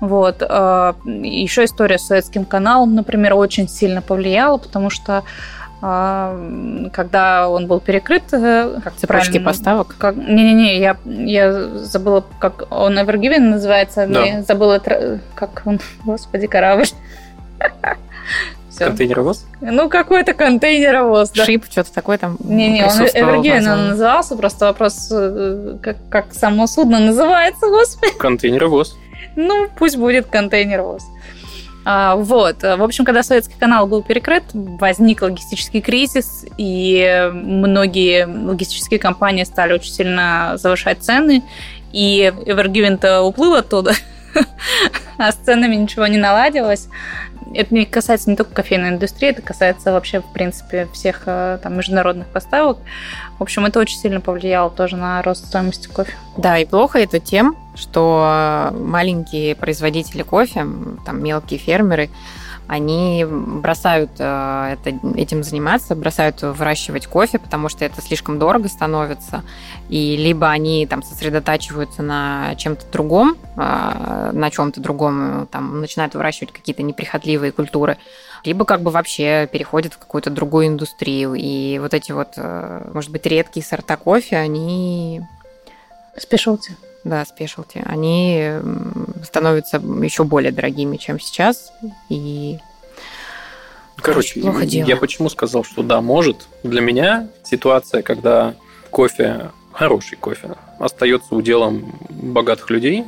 [0.00, 0.42] Вот.
[0.42, 5.22] Еще история с Суэцким каналом, например, очень сильно повлияла, потому что
[5.80, 9.94] когда он был перекрыт, э, как Цепочки правильно- поставок.
[9.98, 10.14] как...
[10.16, 14.24] Не-не-не, я, я забыла, как он Evergiven называется, Да.
[14.24, 14.78] я забыла,
[15.34, 16.86] как он, господи, корабль.
[18.78, 19.44] Контейнеровоз?
[19.60, 21.44] Ну, какой-то контейнеровоз, да.
[21.44, 26.66] Шип, что-то такое там Не-не, он Evergiven он назывался, просто вопрос, э, как, как само
[26.66, 28.16] судно называется, господи.
[28.18, 28.96] Контейнеровоз.
[29.36, 31.02] Ну, пусть будет контейнеровоз.
[31.84, 32.62] А, вот.
[32.62, 39.72] В общем, когда советский канал был перекрыт, возник логистический кризис, и многие логистические компании стали
[39.72, 41.42] очень сильно завышать цены,
[41.92, 43.94] и Evergiven-то уплыл оттуда,
[45.18, 46.88] а с ценами ничего не наладилось.
[47.52, 51.76] Это не касается не только кофейной индустрии, это касается вообще, в принципе, всех э, там,
[51.76, 52.78] международных поставок.
[53.38, 56.12] В общем, это очень сильно повлияло тоже на рост стоимости кофе.
[56.36, 60.66] Да, и плохо это тем, что маленькие производители кофе,
[61.04, 62.10] там мелкие фермеры,
[62.70, 69.42] они бросают э, это, этим заниматься, бросают выращивать кофе, потому что это слишком дорого становится.
[69.88, 76.52] И либо они там сосредотачиваются на чем-то другом, э, на чем-то другом, там, начинают выращивать
[76.52, 77.98] какие-то неприхотливые культуры,
[78.44, 81.34] либо как бы вообще переходят в какую-то другую индустрию.
[81.34, 85.22] И вот эти вот, э, может быть, редкие сорта кофе, они...
[86.16, 88.52] Спешалти да, спешалти, они
[89.24, 91.72] становятся еще более дорогими, чем сейчас.
[92.08, 92.58] И
[93.96, 94.86] Короче, плохо дело.
[94.88, 96.48] я почему сказал, что да, может.
[96.62, 98.54] Для меня ситуация, когда
[98.90, 103.04] кофе, хороший кофе, остается уделом богатых людей,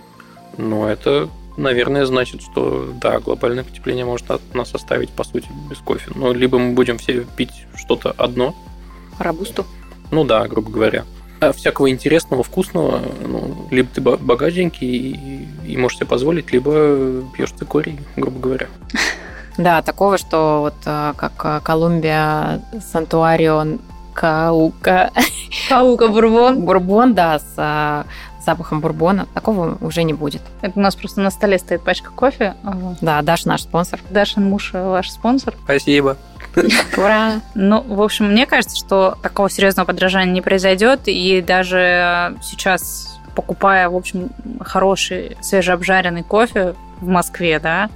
[0.59, 5.79] ну, это, наверное, значит, что да, глобальное потепление может от нас оставить, по сути, без
[5.79, 6.11] кофе.
[6.15, 8.55] Но либо мы будем все пить что-то одно.
[9.19, 9.65] Рабусту.
[10.11, 11.05] Ну да, грубо говоря.
[11.43, 17.51] А всякого интересного, вкусного, ну, либо ты богатенький и, и можешь себе позволить, либо пьешь
[17.53, 18.67] цикорий, грубо говоря.
[19.59, 23.81] Да, такого, что вот э, как э, Колумбия, Сантуарион,
[24.15, 25.11] Каука.
[25.69, 26.63] Каука Бурбон.
[26.65, 28.05] Бурбон, да, с э,
[28.45, 29.27] запахом бурбона.
[29.35, 30.41] Такого уже не будет.
[30.63, 32.55] Это у нас просто на столе стоит пачка кофе.
[33.03, 34.01] Да, Даш наш спонсор.
[34.11, 35.55] Дашин муж ваш спонсор.
[35.65, 36.17] Спасибо.
[36.97, 37.41] Ура!
[37.55, 43.89] Ну, в общем, мне кажется, что такого серьезного подражания не произойдет, и даже сейчас покупая,
[43.89, 44.31] в общем,
[44.61, 47.89] хороший свежеобжаренный кофе в Москве, да,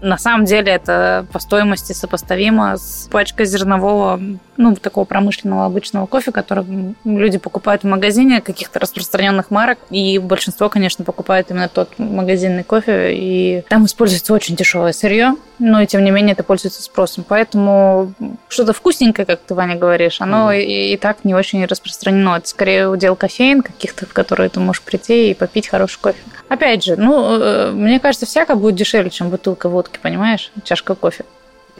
[0.00, 4.20] на самом деле это по стоимости сопоставимо с пачкой зернового,
[4.56, 9.78] ну, такого промышленного обычного кофе, который люди покупают в магазине каких-то распространенных марок.
[9.90, 13.14] И большинство, конечно, покупает именно тот магазинный кофе.
[13.14, 17.24] И там используется очень дешевое сырье, но и тем не менее это пользуется спросом.
[17.26, 18.12] Поэтому
[18.48, 20.62] что-то вкусненькое, как ты, Ваня, говоришь, оно mm.
[20.62, 22.36] и, и так не очень распространено.
[22.36, 26.18] Это скорее удел кофеин каких-то, в которые ты можешь прийти и попить хороший кофе.
[26.48, 30.50] Опять же, ну, э, мне кажется, всяко будет дешевле, чем бутылка водки, понимаешь?
[30.64, 31.24] Чашка кофе.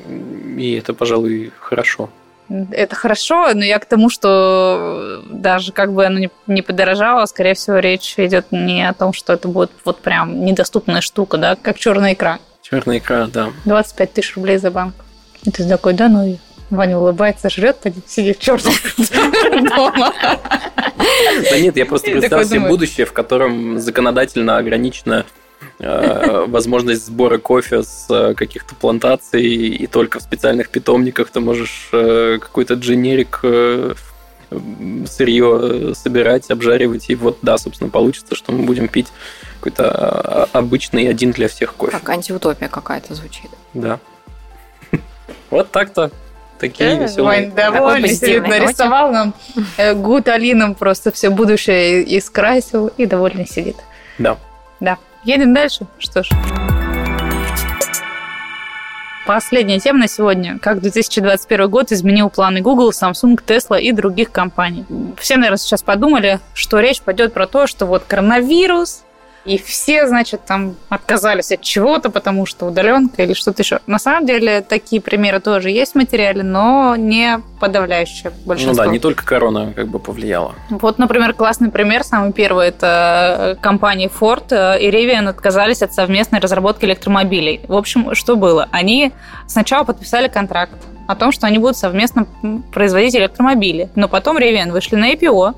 [0.06, 2.10] И это, пожалуй, хорошо.
[2.70, 7.78] Это хорошо, но я к тому, что даже как бы оно не подорожало, скорее всего,
[7.78, 12.14] речь идет не о том, что это будет вот прям недоступная штука, да, как черная
[12.14, 12.38] икра.
[12.68, 13.50] Черная икра, да.
[13.64, 14.94] 25 тысяч рублей за банк.
[15.44, 16.36] И ты такой, да ну и
[16.70, 18.74] Ваня улыбается, жрет, сидит в черном
[19.76, 20.12] дома.
[21.50, 25.24] Да нет, я просто представил себе будущее, в котором законодательно ограничена
[25.78, 31.88] э, возможность сбора кофе с э, каких-то плантаций, и только в специальных питомниках ты можешь
[31.92, 33.40] э, какой-то дженерик
[35.06, 39.08] сырье собирать, обжаривать, и вот, да, собственно, получится, что мы будем пить
[39.58, 41.92] какой-то а, обычный один для всех кофе.
[41.92, 43.50] Как антиутопия какая-то звучит.
[43.74, 43.98] Да.
[45.50, 46.10] Вот так-то
[46.58, 47.24] такие да, веселые.
[47.24, 49.34] Вань довольный сидит, нарисовал нам
[49.76, 53.76] э, Гуд Алином просто все будущее искрасил и довольный сидит.
[54.18, 54.36] Да.
[54.80, 54.98] Да.
[55.24, 55.86] Едем дальше?
[55.98, 56.28] Что ж.
[59.28, 60.58] Последняя тема на сегодня.
[60.58, 64.86] Как 2021 год изменил планы Google, Samsung, Tesla и других компаний.
[65.18, 69.04] Все, наверное, сейчас подумали, что речь пойдет про то, что вот коронавирус,
[69.48, 73.80] и все, значит, там отказались от чего-то, потому что удаленка или что-то еще.
[73.86, 78.84] На самом деле такие примеры тоже есть в материале, но не подавляющее большинство.
[78.84, 80.54] Ну да, не только корона как бы повлияла.
[80.68, 86.84] Вот, например, классный пример, самый первый, это компания Ford и Rivian отказались от совместной разработки
[86.84, 87.62] электромобилей.
[87.68, 88.68] В общем, что было?
[88.70, 89.12] Они
[89.46, 90.74] сначала подписали контракт
[91.06, 92.26] о том, что они будут совместно
[92.70, 95.54] производить электромобили, но потом Rivian вышли на IPO,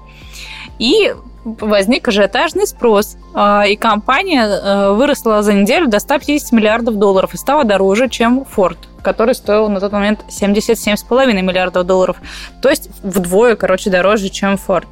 [0.79, 1.13] и
[1.45, 7.37] возник ажиотажный спрос, а, и компания э, выросла за неделю до 150 миллиардов долларов и
[7.37, 12.17] стала дороже, чем Ford, который стоил на тот момент 77,5 миллиардов долларов.
[12.61, 14.87] То есть вдвое, короче, дороже, чем Ford.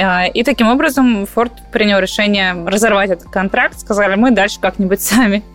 [0.00, 5.42] А, и таким образом Ford принял решение разорвать этот контракт, сказали, мы дальше как-нибудь сами.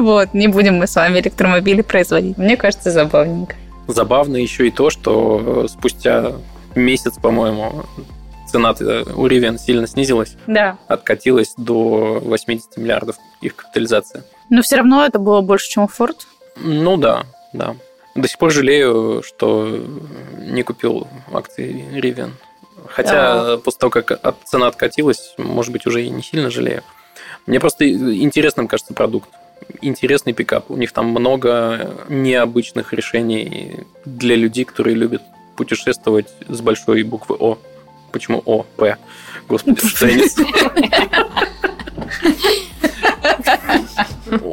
[0.00, 2.36] Вот, не будем мы с вами электромобили производить.
[2.36, 3.56] Мне кажется, забавненько.
[3.86, 6.32] Забавно еще и то, что спустя
[6.74, 7.84] месяц, по-моему,
[8.54, 10.36] цена у Rivian сильно снизилась.
[10.46, 10.78] Да.
[10.86, 14.22] Откатилась до 80 миллиардов их капитализация.
[14.48, 16.16] Но все равно это было больше, чем у Ford.
[16.56, 17.74] Ну да, да.
[18.14, 19.84] До сих пор жалею, что
[20.38, 22.30] не купил акции Rivian.
[22.86, 23.56] Хотя да.
[23.56, 26.82] после того, как цена откатилась, может быть, уже и не сильно жалею.
[27.46, 29.30] Мне просто интересным кажется продукт.
[29.80, 30.70] интересный пикап.
[30.70, 35.22] У них там много необычных решений для людей, которые любят
[35.56, 37.58] путешествовать с большой буквы О.
[38.14, 38.96] Почему О, П?
[39.48, 40.44] Господи, страница.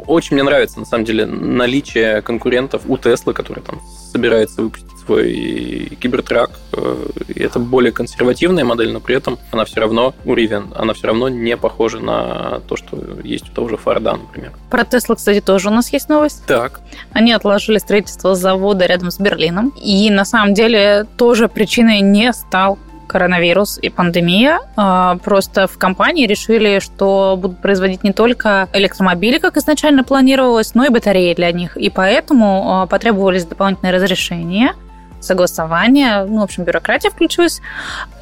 [0.08, 5.96] Очень мне нравится, на самом деле, наличие конкурентов у Теслы, который там собирается выпустить свой
[6.00, 6.50] кибертрак.
[6.72, 7.06] Э,
[7.36, 11.28] это более консервативная модель, но при этом она все равно у Rivian, она все равно
[11.28, 14.52] не похожа на то, что есть у того же Форда, например.
[14.70, 16.44] Про Теслу, кстати, тоже у нас есть новость.
[16.46, 16.80] Так.
[17.12, 19.72] Они отложили строительство завода рядом с Берлином.
[19.80, 22.76] И на самом деле тоже причиной не стал
[23.12, 24.60] коронавирус и пандемия.
[24.76, 30.86] А, просто в компании решили, что будут производить не только электромобили, как изначально планировалось, но
[30.86, 31.76] и батареи для них.
[31.76, 34.74] И поэтому а, потребовались дополнительные разрешения
[35.20, 37.60] согласование, ну, в общем, бюрократия включилась.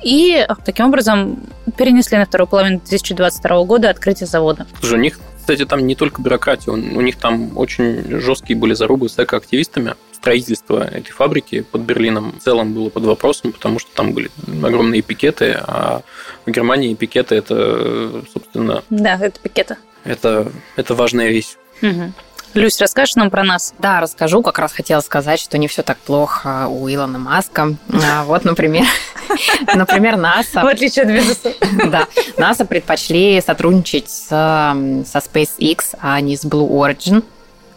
[0.04, 1.40] И таким образом
[1.78, 4.66] перенесли на вторую половину 2022 года открытие завода.
[4.80, 9.08] Слушай, у них, кстати, там не только бюрократия, у них там очень жесткие были зарубы
[9.08, 14.12] с экоактивистами строительство этой фабрики под Берлином в целом было под вопросом, потому что там
[14.12, 14.30] были
[14.62, 16.02] огромные пикеты, а
[16.44, 18.82] в Германии пикеты это, собственно...
[18.90, 19.76] Да, это пикеты.
[20.04, 21.56] Это, это важная вещь.
[21.82, 22.12] Угу.
[22.54, 23.74] Люсь, расскажешь нам про нас?
[23.78, 24.42] Да, расскажу.
[24.42, 27.76] Как раз хотела сказать, что не все так плохо у Илона Маска.
[27.92, 28.86] А вот, например,
[29.74, 30.62] например, НАСА.
[30.62, 31.52] В отличие от Безоса.
[31.86, 37.22] Да, НАСА предпочли сотрудничать с, со SpaceX, а не с Blue Origin.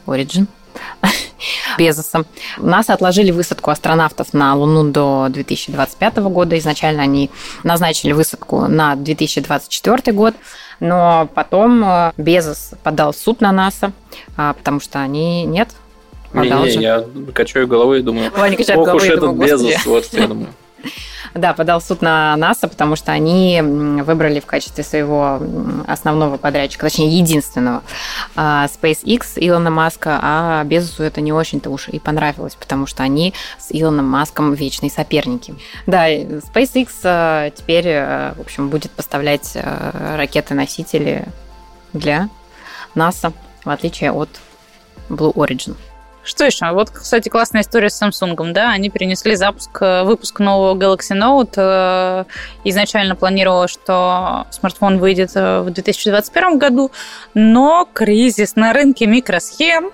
[0.08, 0.48] Origin.
[1.78, 2.26] Безосом.
[2.58, 6.58] НАСА отложили высадку астронавтов на Луну до 2025 года.
[6.58, 7.30] Изначально они
[7.64, 10.36] назначили высадку на 2024 год,
[10.80, 13.92] но потом э, Безос подал в суд на НАСА,
[14.38, 15.70] а, потому что они нет,
[16.34, 20.28] не, не, я качаю головой и думаю, Ваня качает ох уж этот Безос, вот я
[20.28, 20.54] думаю.
[21.34, 25.40] Да, подал суд на НАСА, потому что они выбрали в качестве своего
[25.88, 27.82] основного подрядчика, точнее, единственного,
[28.36, 33.34] а, SpaceX Илона Маска, а Безусу это не очень-то уж и понравилось, потому что они
[33.60, 35.56] с Илоном Маском вечные соперники.
[35.88, 41.26] Да, SpaceX а, теперь, а, в общем, будет поставлять ракеты-носители
[41.94, 42.30] для
[42.94, 43.34] НАСА,
[43.66, 44.30] в отличие от
[45.10, 45.76] Blue Origin.
[46.24, 46.72] Что еще?
[46.72, 51.54] Вот, кстати, классная история с Samsung, да, они перенесли запуск, э, выпуск нового Galaxy Note.
[51.58, 52.24] Э,
[52.64, 56.92] изначально планировалось, что смартфон выйдет э, в 2021 году,
[57.34, 59.92] но кризис на рынке микросхем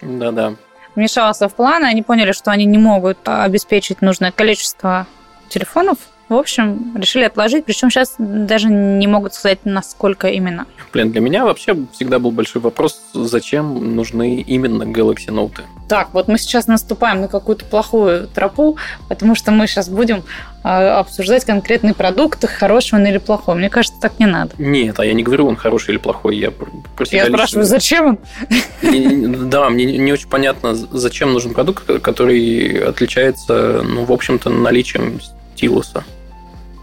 [0.00, 0.54] да-да.
[0.96, 5.06] вмешался в планы, они поняли, что они не могут обеспечить нужное количество
[5.48, 5.98] телефонов,
[6.32, 10.66] в общем, решили отложить, причем сейчас даже не могут сказать, насколько именно.
[10.92, 15.62] Блин, для меня вообще всегда был большой вопрос, зачем нужны именно Galaxy Note.
[15.88, 18.78] Так, вот мы сейчас наступаем на какую-то плохую тропу,
[19.08, 20.22] потому что мы сейчас будем
[20.62, 23.56] а, обсуждать конкретный продукт, хороший он или плохой.
[23.56, 24.52] Мне кажется, так не надо.
[24.58, 26.36] Нет, а я не говорю, он хороший или плохой.
[26.36, 29.50] Я про себя Я спрашиваю, зачем он?
[29.50, 35.20] Да, мне не очень понятно, зачем нужен продукт, который отличается, ну, в общем-то, наличием
[35.54, 36.04] стилуса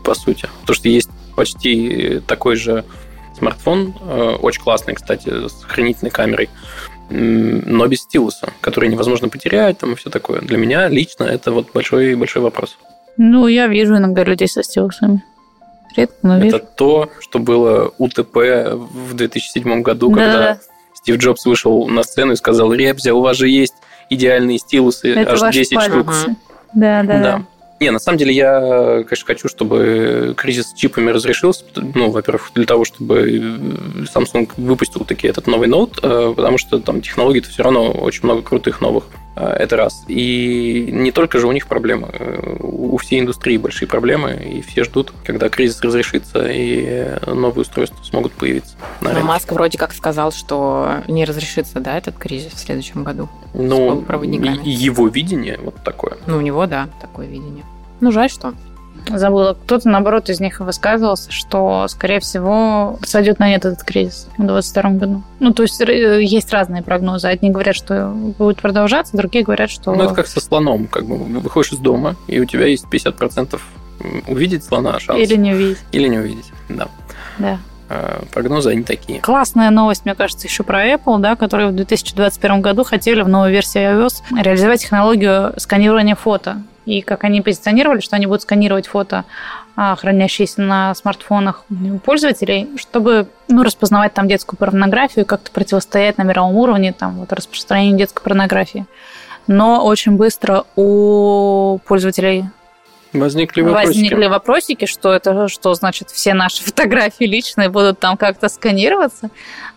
[0.09, 0.49] по сути.
[0.61, 2.83] Потому что есть почти такой же
[3.37, 6.49] смартфон, э, очень классный, кстати, с хранительной камерой,
[7.11, 10.41] но без стилуса, который невозможно потерять там и все такое.
[10.41, 12.79] Для меня лично это вот большой большой вопрос.
[13.17, 15.23] Ну, я вижу иногда людей со стилусами.
[15.95, 16.57] Редко, но вижу.
[16.57, 20.15] Это то, что было УТП в 2007 году, да.
[20.15, 20.59] когда
[20.95, 23.75] Стив Джобс вышел на сцену и сказал, Ребзя, у вас же есть
[24.09, 26.13] идеальные стилусы, это аж 10 штук.
[26.73, 27.21] Да, да, да.
[27.21, 27.45] да.
[27.79, 31.63] Не, на самом деле я, конечно, хочу, чтобы кризис с чипами разрешился.
[31.75, 33.21] Ну, во-первых, для того, чтобы
[34.13, 38.41] Samsung выпустил таки этот новый ноут, э, потому что там технологий-то все равно очень много
[38.41, 39.05] крутых новых.
[39.39, 40.03] Э, это раз.
[40.07, 42.09] И не только же у них проблемы.
[42.11, 48.03] Э, у всей индустрии большие проблемы, и все ждут, когда кризис разрешится, и новые устройства
[48.03, 48.75] смогут появиться.
[49.01, 53.29] На Но Маск вроде как сказал, что не разрешится, да, этот кризис в следующем году.
[53.53, 54.05] Ну,
[54.63, 56.17] его видение вот такое.
[56.27, 57.63] Ну, у него, да, такое видение.
[58.01, 58.53] Ну, жаль, что
[59.07, 59.57] забыла.
[59.65, 64.89] Кто-то, наоборот, из них высказывался, что, скорее всего, сойдет на нет этот кризис в 2022
[64.91, 65.23] году.
[65.39, 67.27] Ну, то есть э, есть разные прогнозы.
[67.27, 69.93] Одни говорят, что будет продолжаться, другие говорят, что...
[69.93, 70.87] Ну, это как со слоном.
[70.87, 73.59] Как бы выходишь из дома, и у тебя есть 50%
[74.27, 75.19] увидеть слона шанс.
[75.19, 75.79] Или не увидеть.
[75.91, 76.87] Или не увидеть, да.
[77.37, 77.59] Да.
[77.89, 79.19] А, прогнозы они такие.
[79.19, 83.51] Классная новость, мне кажется, еще про Apple, да, которые в 2021 году хотели в новой
[83.51, 89.25] версии iOS реализовать технологию сканирования фото и как они позиционировали, что они будут сканировать фото,
[89.75, 91.63] а, хранящиеся на смартфонах
[92.03, 97.97] пользователей, чтобы ну, распознавать там детскую порнографию как-то противостоять на мировом уровне там, вот, распространению
[97.97, 98.85] детской порнографии.
[99.47, 102.45] Но очень быстро у пользователей
[103.13, 103.87] Возникли вопросики.
[103.87, 109.29] Возникли вопросики, что это, что значит все наши фотографии личные будут там как-то сканироваться.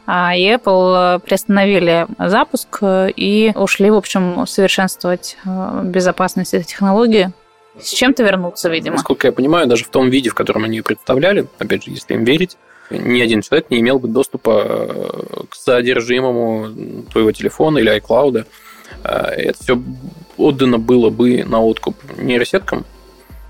[0.07, 7.33] А и Apple приостановили запуск и ушли, в общем, совершенствовать э, безопасность этой технологии.
[7.81, 8.97] С чем-то вернуться, видимо.
[8.97, 12.15] Насколько я понимаю, даже в том виде, в котором они ее представляли, опять же, если
[12.15, 12.59] им верить,
[12.91, 18.45] ни один человек не имел бы доступа э, к содержимому твоего телефона или iCloud.
[19.05, 19.83] Э, это все
[20.37, 22.85] отдано было бы на откуп нейросеткам,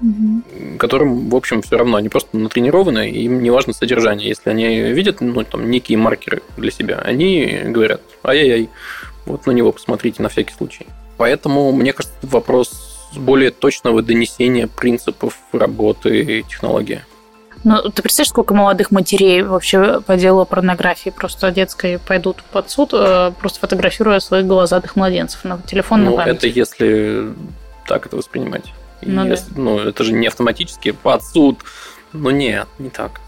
[0.03, 0.77] угу.
[0.79, 4.29] которым, в общем, все равно они просто натренированы, им не важно содержание.
[4.29, 8.69] Если они видят ну, там, некие маркеры для себя, они говорят, ай-яй-яй,
[9.25, 10.87] вот на него посмотрите на всякий случай.
[11.17, 17.03] Поэтому, мне кажется, вопрос более точного донесения принципов работы технологии.
[17.65, 22.91] Ну, ты представляешь, сколько молодых матерей вообще по делу порнографии просто детской пойдут под суд,
[22.93, 27.33] э, просто фотографируя своих глазадых младенцев на телефон ну, на это если
[27.87, 28.73] так это воспринимать.
[29.03, 29.61] Ну, если, да.
[29.61, 31.59] ну, это же не автоматически под суд.
[32.13, 33.21] Ну, нет, не так.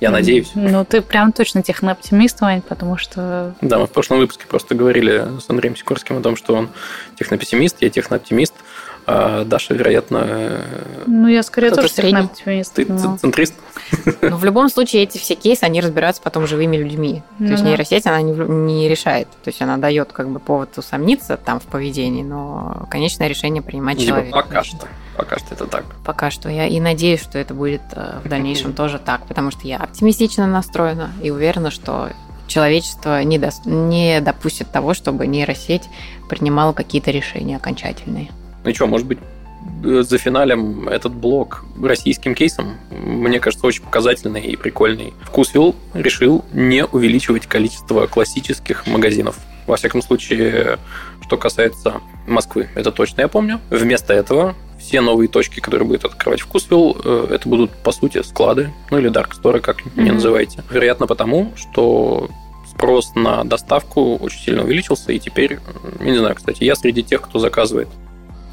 [0.00, 0.50] Я надеюсь.
[0.54, 3.54] Ну, ты прям точно технооптимист, Вань, потому что...
[3.60, 6.68] Да, мы в прошлом выпуске просто говорили с Андреем Сикорским о том, что он
[7.18, 8.54] технопессимист, я технооптимист.
[9.06, 10.60] А Даша, вероятно...
[11.06, 12.72] Ну, я скорее тоже технооптимист.
[12.74, 13.18] Ты но...
[13.18, 13.54] центрист?
[14.22, 17.22] Ну, в любом случае, эти все кейсы, они разбираются потом живыми людьми.
[17.38, 19.28] То есть нейросеть, она не, не решает.
[19.42, 23.98] То есть она дает как бы повод усомниться там в поведении, но конечное решение принимать
[23.98, 24.32] Либо человек.
[24.32, 24.88] пока что.
[25.16, 25.84] Пока что это так.
[26.04, 26.48] Пока что.
[26.48, 30.46] Я и надеюсь, что это будет э, в дальнейшем тоже так, потому что я оптимистично
[30.46, 32.08] настроена и уверена, что
[32.46, 33.50] человечество не, до...
[33.64, 35.88] не допустит того, чтобы нейросеть
[36.28, 38.30] принимала какие-то решения окончательные.
[38.64, 39.18] Ну и что, может быть,
[39.84, 45.12] э, за финалем этот блок российским кейсом, мне кажется, очень показательный и прикольный.
[45.22, 49.38] Вкусвилл решил не увеличивать количество классических магазинов.
[49.66, 50.78] Во всяком случае,
[51.22, 53.60] что касается Москвы, это точно я помню.
[53.70, 58.72] Вместо этого все новые точки, которые будет открывать Вкусвилл, э, это будут, по сути, склады,
[58.90, 60.02] ну или Dark Store, как mm-hmm.
[60.02, 60.62] не называйте.
[60.70, 62.28] Вероятно, потому, что
[62.70, 65.58] спрос на доставку очень сильно увеличился, и теперь,
[66.00, 67.88] не знаю, кстати, я среди тех, кто заказывает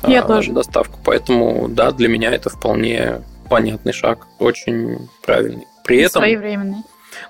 [0.08, 0.52] я а, тоже.
[0.52, 1.00] доставку.
[1.04, 5.68] Поэтому, да, для меня это вполне понятный шаг, очень правильный.
[5.84, 6.22] При и этом...
[6.22, 6.84] Своевременный.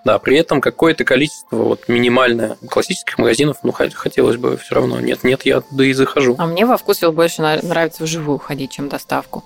[0.05, 4.99] Да, при этом какое-то количество вот минимальное классических магазинов, ну, хотелось бы все равно.
[4.99, 6.35] Нет, нет, я туда и захожу.
[6.37, 9.43] А мне во вкусвилл больше нравится вживую ходить, чем доставку.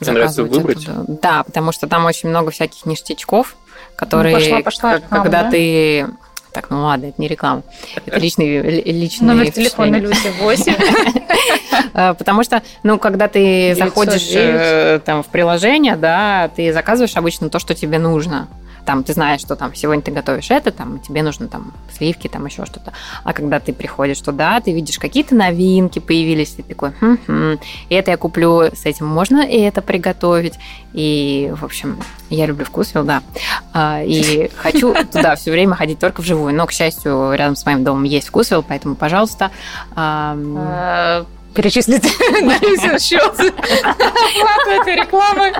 [0.00, 0.88] Тебе нравится выбрать?
[0.88, 1.04] Оттуда.
[1.22, 3.56] Да, потому что там очень много всяких ништячков,
[3.96, 5.50] которые, ну, пошла, пошла, когда да?
[5.50, 6.06] ты
[6.56, 7.62] так, ну ладно, это не реклама.
[8.06, 10.74] Это личный, личный Номер телефона Люси 8.
[11.98, 17.48] А, потому что, ну, когда ты заходишь э, там в приложение, да, ты заказываешь обычно
[17.48, 18.48] то, что тебе нужно
[18.86, 22.46] там ты знаешь, что там сегодня ты готовишь это, там тебе нужно там сливки, там
[22.46, 22.92] еще что-то.
[23.24, 27.58] А когда ты приходишь туда, ты видишь какие-то новинки появились, ты такой, хм-хм,
[27.90, 30.54] это я куплю, с этим можно и это приготовить.
[30.92, 31.98] И, в общем,
[32.30, 33.22] я люблю вкусвилл, да.
[33.72, 36.54] А, и хочу туда все время ходить только вживую.
[36.54, 39.50] Но, к счастью, рядом с моим домом есть вкусвилл, поэтому, пожалуйста,
[39.94, 42.04] а, перечислить
[42.42, 43.38] на счет
[44.86, 45.52] рекламы.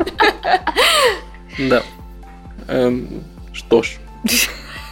[1.58, 1.82] Да.
[2.68, 3.96] Эм, что ж.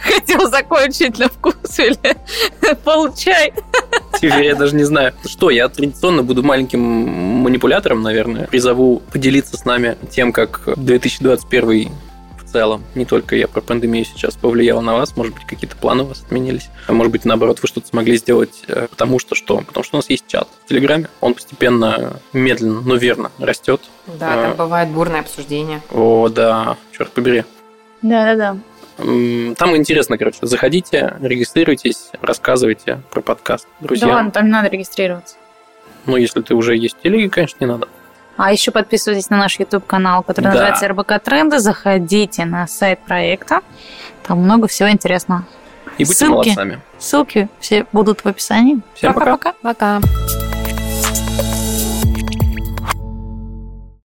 [0.01, 2.15] Хотел закончить на вкус или
[2.83, 3.53] получай.
[4.13, 5.13] Теперь я даже не знаю.
[5.25, 8.47] Что, я традиционно буду маленьким манипулятором, наверное.
[8.47, 11.91] Призову поделиться с нами тем, как 2021
[12.37, 16.03] в целом, не только я про пандемию сейчас повлиял на вас, может быть, какие-то планы
[16.03, 19.57] у вас отменились, а может быть, наоборот, вы что-то смогли сделать, э, потому что что?
[19.57, 23.81] Потому что у нас есть чат в Телеграме, он постепенно, медленно, но верно растет.
[24.07, 24.55] Да, там а.
[24.55, 25.81] бывает бурное обсуждение.
[25.91, 27.43] О, да, черт побери.
[28.01, 28.57] Да-да-да.
[28.97, 30.37] Там интересно, короче.
[30.41, 34.07] Заходите, регистрируйтесь, рассказывайте про подкаст, друзья.
[34.07, 35.35] Да ладно, там не надо регистрироваться.
[36.05, 37.87] Ну, если ты уже есть в телеге, конечно, не надо.
[38.37, 40.51] А еще подписывайтесь на наш YouTube-канал, который да.
[40.51, 41.59] называется РБК Тренды.
[41.59, 43.61] Заходите на сайт проекта.
[44.23, 45.45] Там много всего интересного.
[45.97, 46.81] И будьте ссылки, молодцами.
[46.97, 48.79] Ссылки все будут в описании.
[48.93, 49.37] Всем пока.
[49.37, 49.53] Пока.
[49.61, 50.44] пока.